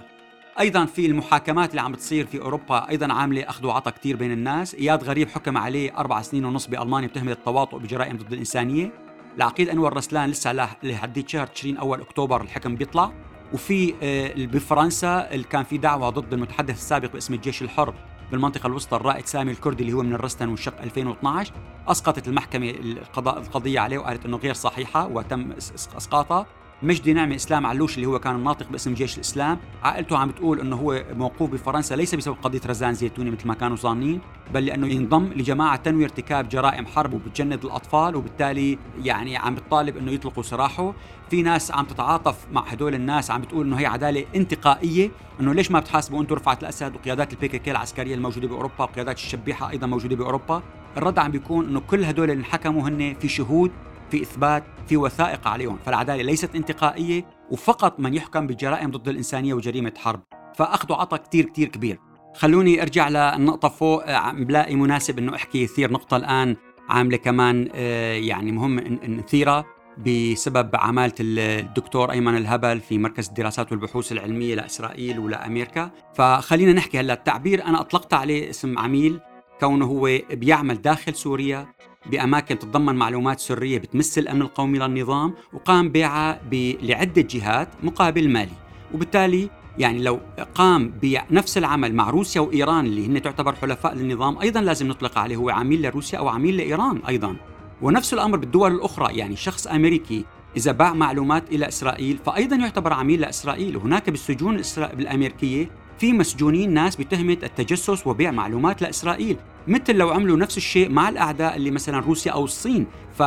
أيضا 0.59 0.85
في 0.85 1.05
المحاكمات 1.05 1.69
اللي 1.69 1.81
عم 1.81 1.91
بتصير 1.91 2.25
في 2.25 2.41
أوروبا 2.41 2.89
أيضا 2.89 3.13
عاملة 3.13 3.49
أخذ 3.49 3.65
وعطى 3.65 3.91
كثير 3.91 4.15
بين 4.15 4.31
الناس. 4.31 4.75
إياد 4.75 5.03
غريب 5.03 5.29
حكم 5.29 5.57
عليه 5.57 5.97
أربع 5.97 6.21
سنين 6.21 6.45
ونص 6.45 6.67
بألمانيا 6.67 7.07
بتهمه 7.07 7.31
التواطؤ 7.31 7.77
بجرائم 7.77 8.17
ضد 8.17 8.33
الإنسانية. 8.33 8.91
العقيد 9.37 9.69
أنور 9.69 9.93
رسلان 9.97 10.29
لسه 10.29 10.73
لحديت 10.83 11.29
شهر 11.29 11.47
تشرين 11.47 11.77
أول 11.77 12.01
أكتوبر 12.01 12.41
الحكم 12.41 12.75
بيطلع. 12.75 13.11
وفي 13.53 13.93
آه، 14.03 14.33
بفرنسا 14.37 15.29
كان 15.49 15.63
في 15.63 15.77
دعوة 15.77 16.09
ضد 16.09 16.33
المتحدث 16.33 16.75
السابق 16.75 17.11
باسم 17.13 17.33
الجيش 17.33 17.61
الحر 17.61 17.93
بالمنطقة 18.31 18.67
الوسطى 18.67 18.95
الرائد 18.95 19.25
سامي 19.25 19.51
الكردي 19.51 19.83
اللي 19.83 19.93
هو 19.93 20.03
من 20.03 20.13
الرستن 20.13 20.49
والشق 20.49 20.81
2012 20.81 21.53
أسقطت 21.87 22.27
المحكمة 22.27 22.69
القضاء 22.69 23.37
القضية 23.37 23.79
عليه 23.79 23.97
وقالت 23.97 24.25
أنه 24.25 24.37
غير 24.37 24.53
صحيحة 24.53 25.07
وتم 25.07 25.51
إسقاطها. 25.97 26.45
مجدي 26.83 27.13
نعمة 27.13 27.35
إسلام 27.35 27.65
علوش 27.65 27.95
اللي 27.95 28.05
هو 28.07 28.19
كان 28.19 28.35
الناطق 28.35 28.69
باسم 28.69 28.93
جيش 28.93 29.15
الإسلام. 29.15 29.59
عائلته 29.83 30.17
عم 30.17 30.29
بتقول 30.29 30.59
أنه 30.59 30.75
هو 30.75 31.03
موقوف 31.13 31.51
بفرنسا 31.51 31.95
ليس 31.95 32.15
بسبب 32.15 32.35
قضية 32.41 32.61
رزان 32.65 32.93
زيتوني 32.93 33.31
مثل 33.31 33.47
ما 33.47 33.53
كانوا 33.53 33.77
ظانين 33.77 34.21
بل 34.53 34.65
لأنه 34.65 34.87
ينضم 34.87 35.25
لجماعة 35.25 35.75
تنوي 35.75 36.03
ارتكاب 36.03 36.49
جرائم 36.49 36.85
حرب 36.85 37.13
وبتجند 37.13 37.65
الأطفال 37.65 38.15
وبالتالي 38.15 38.77
يعني 39.03 39.37
عم 39.37 39.55
بتطالب 39.55 39.97
أنه 39.97 40.11
يطلقوا 40.11 40.43
سراحه. 40.43 40.93
في 41.29 41.41
ناس 41.41 41.71
عم 41.71 41.85
تتعاطف 41.85 42.35
مع 42.51 42.61
هدول 42.67 42.95
الناس 42.95 43.31
عم 43.31 43.41
بتقول 43.41 43.65
إنه 43.65 43.79
هي 43.79 43.85
عدالة 43.85 44.25
انتقائية 44.35 45.11
إنه 45.39 45.53
ليش 45.53 45.71
ما 45.71 45.79
بتحاسبوا 45.79 46.21
أنتم 46.21 46.35
رفعت 46.35 46.63
الأسد 46.63 46.95
وقيادات 46.95 47.33
البي 47.33 47.47
كي 47.47 47.71
العسكرية 47.71 48.15
الموجودة 48.15 48.47
بأوروبا 48.47 48.83
وقيادات 48.83 49.17
الشبيحة 49.17 49.69
أيضا 49.69 49.87
موجودة 49.87 50.15
بأوروبا؟ 50.15 50.63
الرد 50.97 51.19
عم 51.19 51.31
بيكون 51.31 51.65
إنه 51.65 51.79
كل 51.79 52.03
هدول 52.03 52.31
اللي 52.31 52.39
انحكموا 52.39 52.89
هن 52.89 53.15
في 53.19 53.27
شهود 53.27 53.71
في 54.11 54.21
إثبات 54.21 54.63
في 54.87 54.97
وثائق 54.97 55.47
عليهم 55.47 55.77
فالعدالة 55.85 56.23
ليست 56.23 56.55
انتقائية 56.55 57.25
وفقط 57.51 57.99
من 57.99 58.13
يحكم 58.13 58.47
بجرائم 58.47 58.91
ضد 58.91 59.07
الإنسانية 59.07 59.53
وجريمة 59.53 59.93
حرب. 59.97 60.23
فاخذوا 60.55 60.97
عطى 60.97 61.17
كثير 61.17 61.45
كثير 61.45 61.67
كبير. 61.67 61.99
خلوني 62.35 62.81
أرجع 62.81 63.09
للنقطه 63.09 63.69
فوق 63.69 64.31
بلاقي 64.31 64.75
مناسب 64.75 65.19
إنه 65.19 65.35
أحكي 65.35 65.63
يثير 65.63 65.91
نقطة 65.91 66.17
الآن 66.17 66.55
عاملة 66.89 67.17
كمان 67.17 67.69
آه، 67.75 68.13
يعني 68.13 68.51
مهم 68.51 68.79
نثيرها 69.07 69.65
بسبب 69.97 70.69
عمالة 70.75 71.13
الدكتور 71.19 72.11
أيمن 72.11 72.37
الهبل 72.37 72.79
في 72.79 72.97
مركز 72.97 73.27
الدراسات 73.27 73.71
والبحوث 73.71 74.11
العلمية 74.11 74.55
لإسرائيل 74.55 75.19
ولأمريكا. 75.19 75.91
فخلينا 76.15 76.73
نحكي 76.73 76.99
هلا 76.99 77.13
التعبير 77.13 77.65
أنا 77.65 77.81
أطلقت 77.81 78.13
عليه 78.13 78.49
اسم 78.49 78.79
عميل 78.79 79.19
كونه 79.59 79.85
هو 79.85 80.19
بيعمل 80.31 80.81
داخل 80.81 81.15
سوريا 81.15 81.67
بأماكن 82.11 82.59
تتضمن 82.59 82.95
معلومات 82.95 83.39
سرية 83.39 83.77
بتمس 83.77 84.17
الأمن 84.17 84.41
القومي 84.41 84.79
للنظام 84.79 85.33
وقام 85.53 85.89
بيعها 85.89 86.41
لعدة 86.81 87.21
جهات 87.21 87.69
مقابل 87.83 88.29
مالي. 88.29 88.51
وبالتالي 88.93 89.49
يعني 89.77 90.03
لو 90.03 90.19
قام 90.55 90.93
بنفس 91.01 91.57
العمل 91.57 91.95
مع 91.95 92.09
روسيا 92.09 92.41
وإيران 92.41 92.85
اللي 92.85 93.07
هن 93.07 93.21
تعتبر 93.21 93.55
حلفاء 93.55 93.93
للنظام 93.93 94.37
أيضا 94.37 94.61
لازم 94.61 94.87
نطلق 94.87 95.17
عليه. 95.17 95.35
هو 95.35 95.49
عميل 95.49 95.81
لروسيا 95.81 96.19
أو 96.19 96.27
عميل 96.27 96.57
لإيران 96.57 97.01
أيضا. 97.07 97.35
ونفس 97.81 98.13
الأمر 98.13 98.37
بالدول 98.37 98.75
الأخرى. 98.75 99.17
يعني 99.17 99.35
شخص 99.35 99.67
أمريكي 99.67 100.25
إذا 100.57 100.71
باع 100.71 100.93
معلومات 100.93 101.49
إلى 101.51 101.67
إسرائيل 101.67 102.17
فأيضا 102.25 102.55
يعتبر 102.55 102.93
عميل 102.93 103.21
لإسرائيل. 103.21 103.77
وهناك 103.77 104.09
بالسجون 104.09 104.61
الأمريكية 104.77 105.69
في 105.97 106.13
مسجونين 106.13 106.73
ناس 106.73 106.95
بتهمة 106.95 107.37
التجسس 107.43 108.07
وبيع 108.07 108.31
معلومات 108.31 108.81
لإسرائيل 108.81 109.37
مثل 109.67 109.95
لو 109.95 110.09
عملوا 110.09 110.37
نفس 110.37 110.57
الشيء 110.57 110.89
مع 110.89 111.09
الأعداء 111.09 111.55
اللي 111.55 111.71
مثلا 111.71 111.99
روسيا 111.99 112.31
أو 112.31 112.45
الصين. 112.45 112.87
ف 113.17 113.23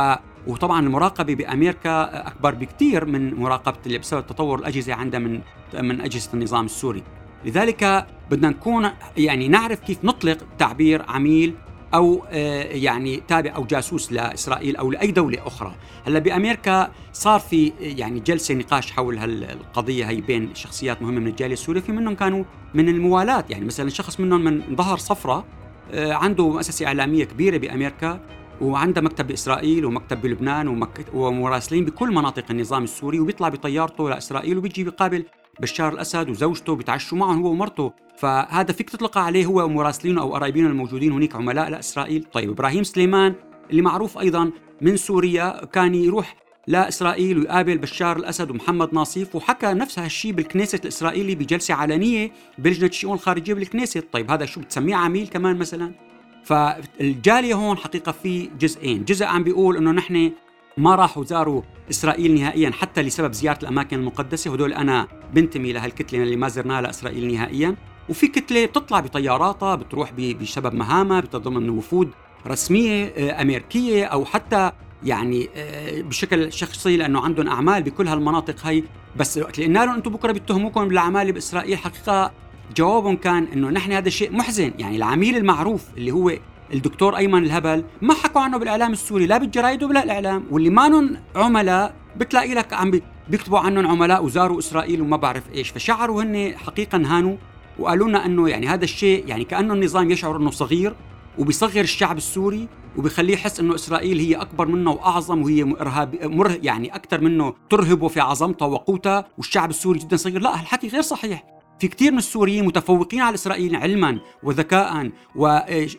وطبعا 0.47 0.79
المراقبة 0.79 1.35
بأمريكا 1.35 2.27
أكبر 2.27 2.55
بكثير 2.55 3.05
من 3.05 3.33
مراقبة 3.33 3.77
اللي 3.85 3.97
بسبب 3.97 4.27
تطور 4.27 4.59
الأجهزة 4.59 4.93
عندها 4.93 5.19
من 5.19 5.41
من 5.73 6.01
أجهزة 6.01 6.29
النظام 6.33 6.65
السوري. 6.65 7.03
لذلك 7.45 8.07
بدنا 8.31 8.49
نكون 8.49 8.89
يعني 9.17 9.47
نعرف 9.47 9.79
كيف 9.79 10.03
نطلق 10.03 10.37
تعبير 10.57 11.05
عميل 11.07 11.53
أو 11.93 12.23
آه، 12.29 12.63
يعني 12.63 13.21
تابع 13.27 13.55
أو 13.55 13.63
جاسوس 13.63 14.11
لإسرائيل 14.11 14.75
أو 14.75 14.91
لأي 14.91 15.11
دولة 15.11 15.47
أخرى. 15.47 15.75
هلأ 16.07 16.19
بأمريكا 16.19 16.91
صار 17.13 17.39
في 17.39 17.73
يعني 17.79 18.19
جلسة 18.19 18.55
نقاش 18.55 18.91
حول 18.91 19.17
هالقضية 19.17 20.09
هي 20.09 20.21
بين 20.21 20.55
شخصيات 20.55 21.01
مهمة 21.01 21.19
من 21.19 21.27
الجالية 21.27 21.53
السورية 21.53 21.81
في 21.81 21.91
منهم 21.91 22.15
كانوا 22.15 22.43
من 22.73 22.89
الموالاه 22.89 23.45
يعني 23.49 23.65
مثلا 23.65 23.89
شخص 23.89 24.19
منهم 24.19 24.43
من 24.43 24.75
ظهر 24.75 24.97
صفرة 24.97 25.45
آه، 25.93 26.13
عنده 26.13 26.49
مؤسسة 26.49 26.85
إعلامية 26.85 27.23
كبيرة 27.23 27.57
بأمريكا. 27.57 28.19
وعنده 28.61 29.01
مكتب 29.01 29.27
بإسرائيل 29.27 29.85
ومكتب 29.85 30.21
بلبنان 30.21 30.87
ومراسلين 31.13 31.85
بكل 31.85 32.11
مناطق 32.11 32.45
النظام 32.51 32.83
السوري 32.83 33.19
وبيطلع 33.19 33.49
بطيارته 33.49 34.09
لاسرائيل 34.09 34.57
وبيجي 34.57 34.83
بيقابل 34.83 35.25
بشار 35.61 35.93
الأسد 35.93 36.29
وزوجته 36.29 36.75
بيتعشوا 36.75 37.17
معهم 37.17 37.41
هو 37.41 37.51
ومرته. 37.51 37.93
فهذا 38.17 38.73
فيك 38.73 38.89
تطلق 38.89 39.17
عليه 39.17 39.45
هو 39.45 39.65
ومراسلينه 39.65 40.21
أو 40.21 40.33
قرايبينه 40.33 40.69
الموجودين 40.69 41.11
هناك 41.11 41.35
عملاء 41.35 41.69
لإسرائيل. 41.69 42.25
طيب 42.33 42.49
إبراهيم 42.49 42.83
سليمان 42.83 43.35
اللي 43.69 43.81
معروف 43.81 44.17
أيضا 44.17 44.51
من 44.81 44.97
سوريا 44.97 45.65
كان 45.65 45.95
يروح 45.95 46.35
لإسرائيل 46.67 47.37
ويقابل 47.39 47.77
بشار 47.77 48.17
الأسد 48.17 48.51
ومحمد 48.51 48.93
ناصيف 48.93 49.35
وحكى 49.35 49.67
نفس 49.67 49.99
هالشيء 49.99 50.31
بالكنيست 50.31 50.83
الإسرائيلي 50.83 51.35
بجلسة 51.35 51.73
علنية 51.73 52.31
بلجنة 52.57 52.87
الشؤون 52.87 53.13
الخارجية 53.13 53.53
بالكنيست 53.53 54.05
طيب 54.11 54.31
هذا 54.31 54.45
شو 54.45 54.61
بتسميه 54.61 54.95
عميل 54.95 55.27
كمان 55.27 55.57
مثلا؟ 55.57 55.91
فالجالية 56.43 57.53
هون 57.53 57.77
حقيقة 57.77 58.11
في 58.11 58.49
جزئين. 58.59 59.05
جزء 59.05 59.25
عم 59.25 59.43
بيقول 59.43 59.77
إنه 59.77 59.91
نحن 59.91 60.31
ما 60.77 60.95
راحوا 60.95 61.23
زاروا 61.23 61.61
إسرائيل 61.89 62.35
نهائيا 62.35 62.71
حتى 62.71 63.01
لسبب 63.01 63.33
زيارة 63.33 63.59
الأماكن 63.61 63.99
المقدسة. 63.99 64.53
هدول 64.53 64.73
أنا 64.73 65.07
بنتمي 65.33 65.73
لهالكتلة 65.73 66.23
اللي 66.23 66.35
ما 66.35 66.47
زرناها 66.47 66.81
لإسرائيل 66.81 67.33
نهائيا. 67.33 67.75
وفي 68.09 68.27
كتلة 68.27 68.65
بتطلع 68.65 68.99
بطياراتها 68.99 69.75
بتروح 69.75 70.11
بسبب 70.11 70.73
مهامها 70.73 71.19
بتتضمن 71.19 71.69
وفود 71.69 72.11
رسمية 72.47 73.05
آه، 73.05 73.41
أمريكية 73.41 74.05
أو 74.05 74.25
حتى 74.25 74.71
يعني 75.03 75.49
آه، 75.55 76.01
بشكل 76.01 76.53
شخصي 76.53 76.97
لأنه 76.97 77.21
عندهم 77.21 77.47
أعمال 77.47 77.83
بكل 77.83 78.07
هالمناطق 78.07 78.65
هي 78.65 78.83
بس 79.15 79.37
وقت 79.37 79.59
قلنا 79.59 79.85
لهم 79.85 79.95
أنتم 79.95 80.11
بكرة 80.11 80.31
بيتهموكم 80.31 80.87
بالأعمال 80.87 81.31
بإسرائيل 81.31 81.77
حقيقة 81.77 82.31
جوابهم 82.77 83.15
كان 83.15 83.47
إنه 83.53 83.69
نحن 83.69 83.91
هذا 83.91 84.07
الشيء 84.07 84.31
محزن. 84.31 84.71
يعني 84.79 84.95
العميل 84.95 85.37
المعروف 85.37 85.83
اللي 85.97 86.11
هو 86.11 86.31
الدكتور 86.73 87.17
أيمن 87.17 87.43
الهبل 87.43 87.83
ما 88.01 88.13
حكوا 88.13 88.41
عنه 88.41 88.57
بالإعلام 88.57 88.91
السوري 88.91 89.25
لا 89.25 89.37
بالجرايد 89.37 89.83
ولا 89.83 90.03
الاعلام 90.03 90.45
واللي 90.51 90.69
مانن 90.69 91.17
عملاء 91.35 91.95
بتلاقي 92.17 92.53
لك 92.53 92.73
عم 92.73 93.01
بيكتبوا 93.29 93.59
عنهم 93.59 93.87
عملاء 93.87 94.25
وزاروا 94.25 94.59
إسرائيل 94.59 95.01
وما 95.01 95.17
بعرف 95.17 95.43
إيش. 95.53 95.69
فشعروا 95.69 96.23
هن 96.23 96.53
حقيقه 96.57 96.97
هانوا 96.97 97.37
وقالوا 97.79 98.07
لنا 98.07 98.25
إنه 98.25 98.49
يعني 98.49 98.67
هذا 98.67 98.83
الشيء 98.83 99.27
يعني 99.27 99.43
كأنه 99.43 99.73
النظام 99.73 100.11
يشعر 100.11 100.37
إنه 100.37 100.51
صغير 100.51 100.95
وبيصغر 101.37 101.81
الشعب 101.81 102.17
السوري 102.17 102.67
وبيخليه 102.97 103.33
يحس 103.33 103.59
إنه 103.59 103.75
إسرائيل 103.75 104.19
هي 104.19 104.35
أكبر 104.35 104.67
منه 104.67 104.91
وأعظم 104.91 105.41
وهي 105.41 105.63
ارهاب 105.63 106.15
مره 106.23 106.57
يعني 106.63 106.95
أكثر 106.95 107.21
منه 107.21 107.53
ترهبه 107.69 108.07
في 108.07 108.19
عظمتها 108.19 108.65
وقوتها 108.65 109.25
والشعب 109.37 109.69
السوري 109.69 109.99
جدا 109.99 110.17
صغير. 110.17 110.41
لا 110.41 110.53
الحكي 110.53 110.87
غير 110.87 111.01
صحيح. 111.01 111.58
في 111.79 111.87
كثير 111.87 112.11
من 112.11 112.17
السوريين 112.17 112.65
متفوقين 112.65 113.21
على 113.21 113.33
اسرائيل 113.33 113.75
علما 113.75 114.19
وذكاء 114.43 115.11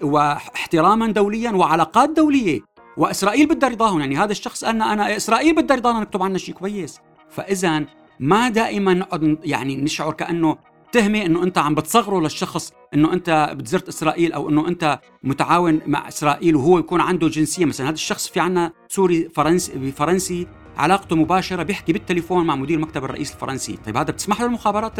واحتراما 0.02 1.06
دوليا 1.12 1.50
وعلاقات 1.50 2.10
دولية. 2.10 2.60
وإسرائيل 2.96 3.46
بدها 3.46 3.68
رضاهم 3.68 4.00
يعني 4.00 4.16
هذا 4.16 4.32
الشخص 4.32 4.64
قال 4.64 4.82
أنا 4.82 5.16
إسرائيل 5.16 5.54
بدها 5.56 5.76
رضانا 5.76 6.00
نكتب 6.00 6.22
عنا 6.22 6.38
شيء 6.38 6.54
كويس. 6.54 6.99
فاذا 7.30 7.84
ما 8.20 8.49
دائما 8.49 8.94
نقعد 8.94 9.38
يعني 9.44 9.76
نشعر 9.76 10.12
كأنه 10.12 10.56
تهمة 10.92 11.26
إنه 11.26 11.42
أنت 11.42 11.58
عم 11.58 11.75
بتصغره 11.75 12.20
للشخص 12.20 12.72
إنه 12.94 13.12
أنت 13.12 13.54
بتزرت 13.56 13.88
إسرائيل 13.88 14.32
أو 14.32 14.49
إنه 14.49 14.68
أنت 14.68 15.00
متعاون 15.22 15.80
مع 15.87 16.08
إسرائيل 16.08 16.56
وهو 16.56 16.78
يكون 16.78 17.00
عنده 17.00 17.28
جنسية. 17.28 17.64
مثلا 17.64 17.87
هذا 17.87 17.94
الشخص 17.94 18.28
في 18.28 18.40
عنا 18.40 18.72
سوري 18.88 19.28
فرنسي 19.34 19.92
فرنسي 19.92 20.46
علاقته 20.76 21.16
مباشرة 21.16 21.62
بيحكي 21.62 21.92
بالتليفون 21.92 22.46
مع 22.46 22.56
مدير 22.56 22.78
مكتب 22.78 23.04
الرئيس 23.04 23.32
الفرنسي. 23.32 23.76
طيب 23.86 23.96
هذا 23.96 24.12
بتسمح 24.12 24.40
له 24.40 24.46
المخابرات 24.46 24.92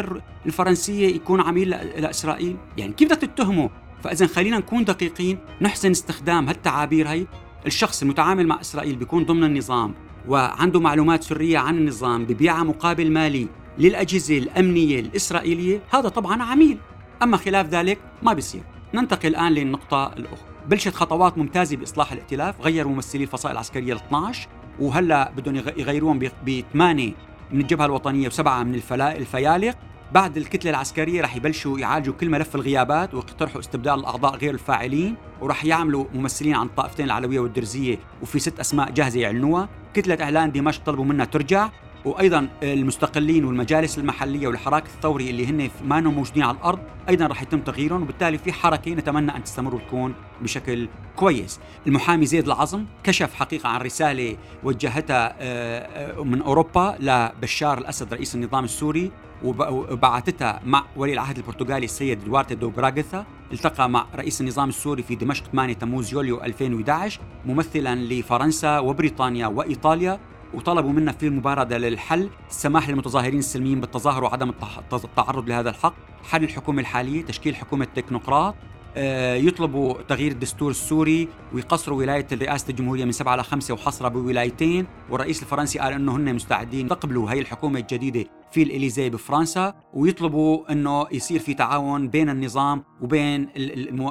الفرنسية 0.45 1.15
يكون 1.15 1.41
عميل 1.41 1.69
لإسرائيل؟ 1.69 2.57
يعني 2.77 2.93
كيف 2.93 3.09
بدك 3.09 3.17
تتهمه؟ 3.17 3.69
فإذا 4.03 4.27
خلينا 4.27 4.57
نكون 4.57 4.85
دقيقين 4.85 5.39
نحسن 5.61 5.91
استخدام 5.91 6.47
هالتعابير 6.47 7.09
هي 7.09 7.27
الشخص 7.65 8.01
المتعامل 8.01 8.47
مع 8.47 8.61
إسرائيل 8.61 8.95
بيكون 8.95 9.25
ضمن 9.25 9.43
النظام 9.43 9.93
وعنده 10.27 10.79
معلومات 10.79 11.23
سرية 11.23 11.57
عن 11.57 11.77
النظام 11.77 12.25
ببيعها 12.25 12.63
مقابل 12.63 13.11
مالي 13.11 13.47
للأجهزة 13.77 14.37
الأمنية 14.37 14.99
الإسرائيلية 14.99 15.81
هذا 15.93 16.09
طبعا 16.09 16.43
عميل. 16.43 16.77
أما 17.23 17.37
خلاف 17.37 17.67
ذلك 17.67 17.99
ما 18.23 18.33
بيصير. 18.33 18.61
ننتقل 18.93 19.29
الآن 19.29 19.51
للنقطة 19.51 20.07
الأخرى. 20.07 20.47
بلشت 20.67 20.93
خطوات 20.93 21.37
ممتازة 21.37 21.77
بإصلاح 21.77 22.11
الائتلاف 22.11 22.61
غيروا 22.61 22.91
ممثلي 22.91 23.23
الفصائل 23.23 23.53
العسكرية 23.53 23.93
ل 23.93 23.97
12 23.97 24.47
وهلا 24.79 25.31
بدهم 25.37 25.55
يغيروهم 25.55 26.19
بثمانية 26.47 27.13
من 27.51 27.61
الجبهة 27.61 27.85
الوطنية 27.85 28.27
وسبعة 28.27 28.63
من 28.63 28.81
الفيالق. 28.99 29.77
بعد 30.11 30.37
الكتلة 30.37 30.71
العسكرية 30.71 31.21
رح 31.21 31.35
يبلشوا 31.35 31.79
يعالجوا 31.79 32.13
كل 32.13 32.29
ملف 32.29 32.55
الغيابات 32.55 33.13
ويقترحوا 33.13 33.61
استبدال 33.61 33.93
الأعضاء 33.93 34.35
غير 34.35 34.53
الفاعلين 34.53 35.15
ورح 35.41 35.65
يعملوا 35.65 36.05
ممثلين 36.13 36.55
عن 36.55 36.65
الطائفتين 36.65 37.05
العلوية 37.05 37.39
والدرزية 37.39 37.97
وفي 38.21 38.39
ست 38.39 38.59
أسماء 38.59 38.91
جاهزة 38.91 39.19
يعلنوها. 39.19 39.69
كتلة 39.93 40.23
إعلان 40.23 40.51
دمشق 40.51 40.83
طلبوا 40.83 41.05
منها 41.05 41.25
ترجع. 41.25 41.69
وأيضا 42.05 42.47
المستقلين 42.63 43.45
والمجالس 43.45 43.97
المحلية 43.97 44.47
والحراك 44.47 44.85
الثوري 44.85 45.29
اللي 45.29 45.45
هن 45.45 45.69
ما 45.85 46.01
موجودين 46.01 46.43
على 46.43 46.57
الأرض 46.57 46.79
أيضا 47.09 47.27
راح 47.27 47.41
يتم 47.41 47.59
تغييرهم 47.59 48.01
وبالتالي 48.01 48.37
في 48.37 48.53
حركة 48.53 48.91
نتمنى 48.91 49.35
أن 49.35 49.43
تستمر 49.43 49.75
وتكون 49.75 50.13
بشكل 50.41 50.87
كويس. 51.15 51.59
المحامي 51.87 52.25
زيد 52.25 52.45
العظم 52.45 52.85
كشف 53.03 53.33
حقيقة 53.33 53.69
عن 53.69 53.81
رسالة 53.81 54.37
وجهتها 54.63 55.35
آه، 55.39 56.19
آه، 56.19 56.23
من 56.23 56.41
أوروبا 56.41 56.95
لبشار 56.99 57.77
الأسد 57.77 58.13
رئيس 58.13 58.35
النظام 58.35 58.63
السوري 58.63 59.11
وبعثتها 59.43 60.61
مع 60.65 60.85
ولي 60.95 61.13
العهد 61.13 61.37
البرتغالي 61.37 61.85
السيد 61.85 62.25
دوارتي 62.25 62.55
دو 62.55 62.69
براغانزا 62.69 63.25
التقى 63.53 63.89
مع 63.89 64.05
رئيس 64.15 64.41
النظام 64.41 64.69
السوري 64.69 65.03
في 65.03 65.15
دمشق 65.15 65.43
8 65.51 65.73
تموز 65.73 66.13
يوليو 66.13 66.43
2011 66.43 67.21
ممثلا 67.45 67.95
لفرنسا 67.95 68.79
وبريطانيا 68.79 69.47
وإيطاليا 69.47 70.19
وطلبوا 70.53 70.91
منه 70.91 71.11
في 71.11 71.27
المبادرة 71.27 71.77
للحل 71.77 72.29
السماح 72.49 72.89
للمتظاهرين 72.89 73.39
السلميين 73.39 73.81
بالتظاهر 73.81 74.23
وعدم 74.23 74.53
التعرض 74.93 75.49
لهذا 75.49 75.69
الحق. 75.69 75.93
حل 76.29 76.43
الحكومة 76.43 76.81
الحالية 76.81 77.25
تشكيل 77.25 77.55
حكومة 77.55 77.87
تكنوقراط 77.95 78.55
آه، 78.95 79.35
يطلبوا 79.35 80.01
تغيير 80.01 80.31
الدستور 80.31 80.71
السوري 80.71 81.27
ويقصروا 81.53 81.97
ولاية 81.97 82.27
رئاسة 82.33 82.69
الجمهورية 82.69 83.05
من 83.05 83.11
سبعة 83.11 83.35
إلى 83.35 83.43
خمسة 83.43 83.73
وحصرها 83.73 84.09
بولايتين. 84.09 84.87
والرئيس 85.09 85.43
الفرنسي 85.43 85.79
قال 85.79 85.93
أنه 85.93 86.15
هن 86.15 86.35
مستعدين 86.35 86.85
يقبلوا 86.85 87.31
هي 87.31 87.39
الحكومة 87.39 87.79
الجديدة 87.79 88.25
في 88.51 88.63
الإليزي 88.63 89.09
بفرنسا. 89.09 89.73
ويطلبوا 89.93 90.71
أنه 90.71 91.07
يصير 91.11 91.39
في 91.39 91.53
تعاون 91.53 92.07
بين 92.07 92.29
النظام 92.29 92.83
وبين 93.01 93.49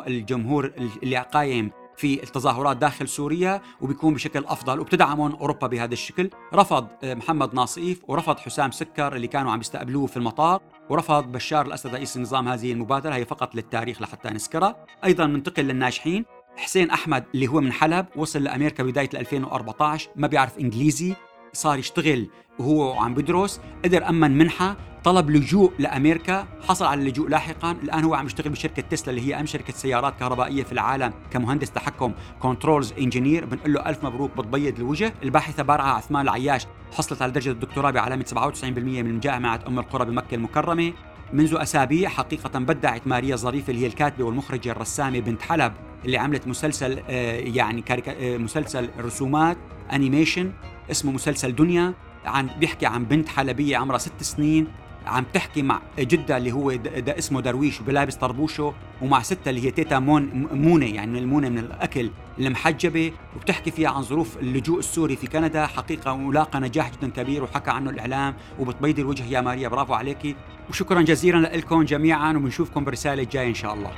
الجمهور 0.07 0.73
اللي 1.03 1.19
قايم 1.19 1.71
في 2.01 2.23
التظاهرات 2.23 2.77
داخل 2.77 3.09
سوريا 3.09 3.61
وبيكون 3.81 4.15
بشكل 4.15 4.45
أفضل 4.45 4.81
وبتدعمهم 4.81 5.33
أوروبا 5.33 5.67
بهذا 5.67 5.93
الشكل، 5.93 6.31
رفض 6.55 6.89
آه، 7.05 7.15
محمد 7.15 7.55
ناصيف 7.55 8.03
ورفض 8.09 8.39
حسام 8.39 8.71
سكر 8.71 9.17
اللي 9.17 9.27
كانوا 9.27 9.53
عم 9.53 9.61
يستقبلوه 9.61 10.07
في 10.07 10.17
المطار، 10.17 10.63
ورفض 10.91 11.33
بشار 11.33 11.67
الأسد 11.67 11.95
رئيس 11.95 12.17
النظام 12.17 12.49
هذه 12.49 12.73
المبادرة. 12.73 13.15
هي 13.15 13.25
فقط 13.25 13.55
للتاريخ 13.55 14.03
لحتى 14.03 14.29
نذكرها، 14.31 14.87
أيضا 15.05 15.27
ننتقل 15.27 15.63
للناجحين 15.63 16.25
حسين 16.57 16.91
أحمد 16.91 17.25
اللي 17.35 17.47
هو 17.47 17.61
من 17.61 17.73
حلب 17.73 18.07
وصل 18.17 18.43
لأمريكا 18.43 18.83
بداية 18.83 19.11
2014 19.15 20.11
ما 20.17 20.27
بيعرف 20.27 20.59
إنجليزي. 20.59 21.15
صار 21.53 21.79
يشتغل 21.79 22.29
وهو 22.59 22.93
عم 22.93 23.15
بدرس 23.15 23.61
قدر 23.85 24.09
أمن 24.09 24.39
منحة 24.39 24.77
طلب 25.05 25.31
لجوء 25.31 25.73
لأمريكا. 25.79 26.47
حصل 26.69 26.85
على 26.85 27.01
اللجوء 27.01 27.29
لاحقا. 27.29 27.73
الآن 27.73 28.05
هو 28.05 28.15
عم 28.15 28.27
يشتغل 28.27 28.53
بشركة 28.53 28.83
تسلا 28.83 29.11
اللي 29.11 29.29
هي 29.29 29.39
اهم 29.39 29.47
شركة 29.47 29.73
سيارات 29.73 30.15
كهربائية 30.21 30.63
في 30.63 30.73
العالم 30.73 31.13
كمهندس 31.31 31.71
تحكم 31.71 32.13
controls 32.41 32.93
engineer 32.99 33.45
بنقول 33.45 33.73
له 33.73 33.89
ألف 33.89 34.05
مبروك 34.05 34.37
بتبيض 34.37 34.79
الوجه. 34.79 35.15
الباحثة 35.23 35.63
بارعة 35.63 35.93
عثمان 35.93 36.23
العياش 36.23 36.67
حصلت 36.93 37.23
على 37.23 37.33
درجة 37.33 37.51
الدكتوراه 37.51 37.91
بعلامة 37.91 38.25
97% 38.25 38.69
من 39.03 39.21
جامعه 39.21 39.61
أم 39.67 39.79
القرى 39.79 40.05
بمكة 40.05 40.35
المكرمة. 40.35 40.93
منذ 41.33 41.57
أسابيع 41.59 42.09
حقيقة 42.09 42.59
بدعت 42.59 43.07
ماريا 43.07 43.37
ظريف 43.37 43.71
اللي 43.71 43.83
هي 43.83 43.87
الكاتبة 43.87 44.25
والمخرجة 44.25 44.73
الرسامة 44.73 45.21
بنت 45.21 45.43
حلب 45.43 45.73
اللي 46.05 46.19
عملت 46.19 46.47
مسلسل 46.47 46.99
آه، 47.09 47.37
يعني 47.37 47.85
آه، 48.09 48.37
مسلسل 48.37 48.89
رسومات 49.01 49.57
animation 49.93 50.53
اسمه 50.91 51.13
مسلسل 51.13 51.55
دنيا 51.55 51.95
عن 52.25 52.49
بيحكي 52.59 52.87
عن 52.87 53.05
بنت 53.05 53.29
حلبية 53.29 53.77
عمرها 53.77 53.99
ست 53.99 54.23
سنين 54.23 54.67
عم 55.07 55.25
تحكي 55.35 55.63
مع 55.63 55.81
جدها 55.99 56.37
اللي 56.37 56.53
هو 56.53 56.73
جدو 56.75 57.19
اسمه 57.19 57.41
درويش 57.41 57.81
ولابس 57.81 58.15
طربوشه 58.17 58.75
ومع 59.03 59.23
ستها 59.23 59.49
اللي 59.49 59.67
هي 59.67 59.71
تيتا 59.71 59.99
مون 59.99 60.49
مونة 60.53 60.87
يعني 60.87 61.11
من 61.11 61.17
المونة 61.19 61.49
من 61.49 61.59
الأكل 61.59 62.11
المحجبة 62.39 63.13
وبتحكي 63.37 63.71
فيها 63.71 63.89
عن 63.89 64.03
ظروف 64.03 64.37
اللجوء 64.37 64.79
السوري 64.79 65.17
في 65.17 65.27
كندا. 65.27 65.67
حقيقة 65.67 66.13
ولاقى 66.13 66.61
نجاح 66.61 66.91
جدا 66.91 67.11
كبير 67.11 67.45
وحكى 67.45 67.71
عنه 67.71 67.91
الإعلام 67.91 68.35
وبتبيض 68.59 68.99
الوجه 68.99 69.25
يا 69.25 69.41
ماريا 69.41 69.69
برافو 69.69 69.95
عليكي 69.95 70.37
وشكرا 70.71 71.01
جزيلا 71.03 71.57
لكم 71.57 71.83
جميعا 71.83 72.33
وبنشوفكم 72.33 72.85
بالرسالة 72.85 73.23
الجاية 73.23 73.49
إن 73.49 73.55
شاء 73.55 73.75
الله. 73.75 73.91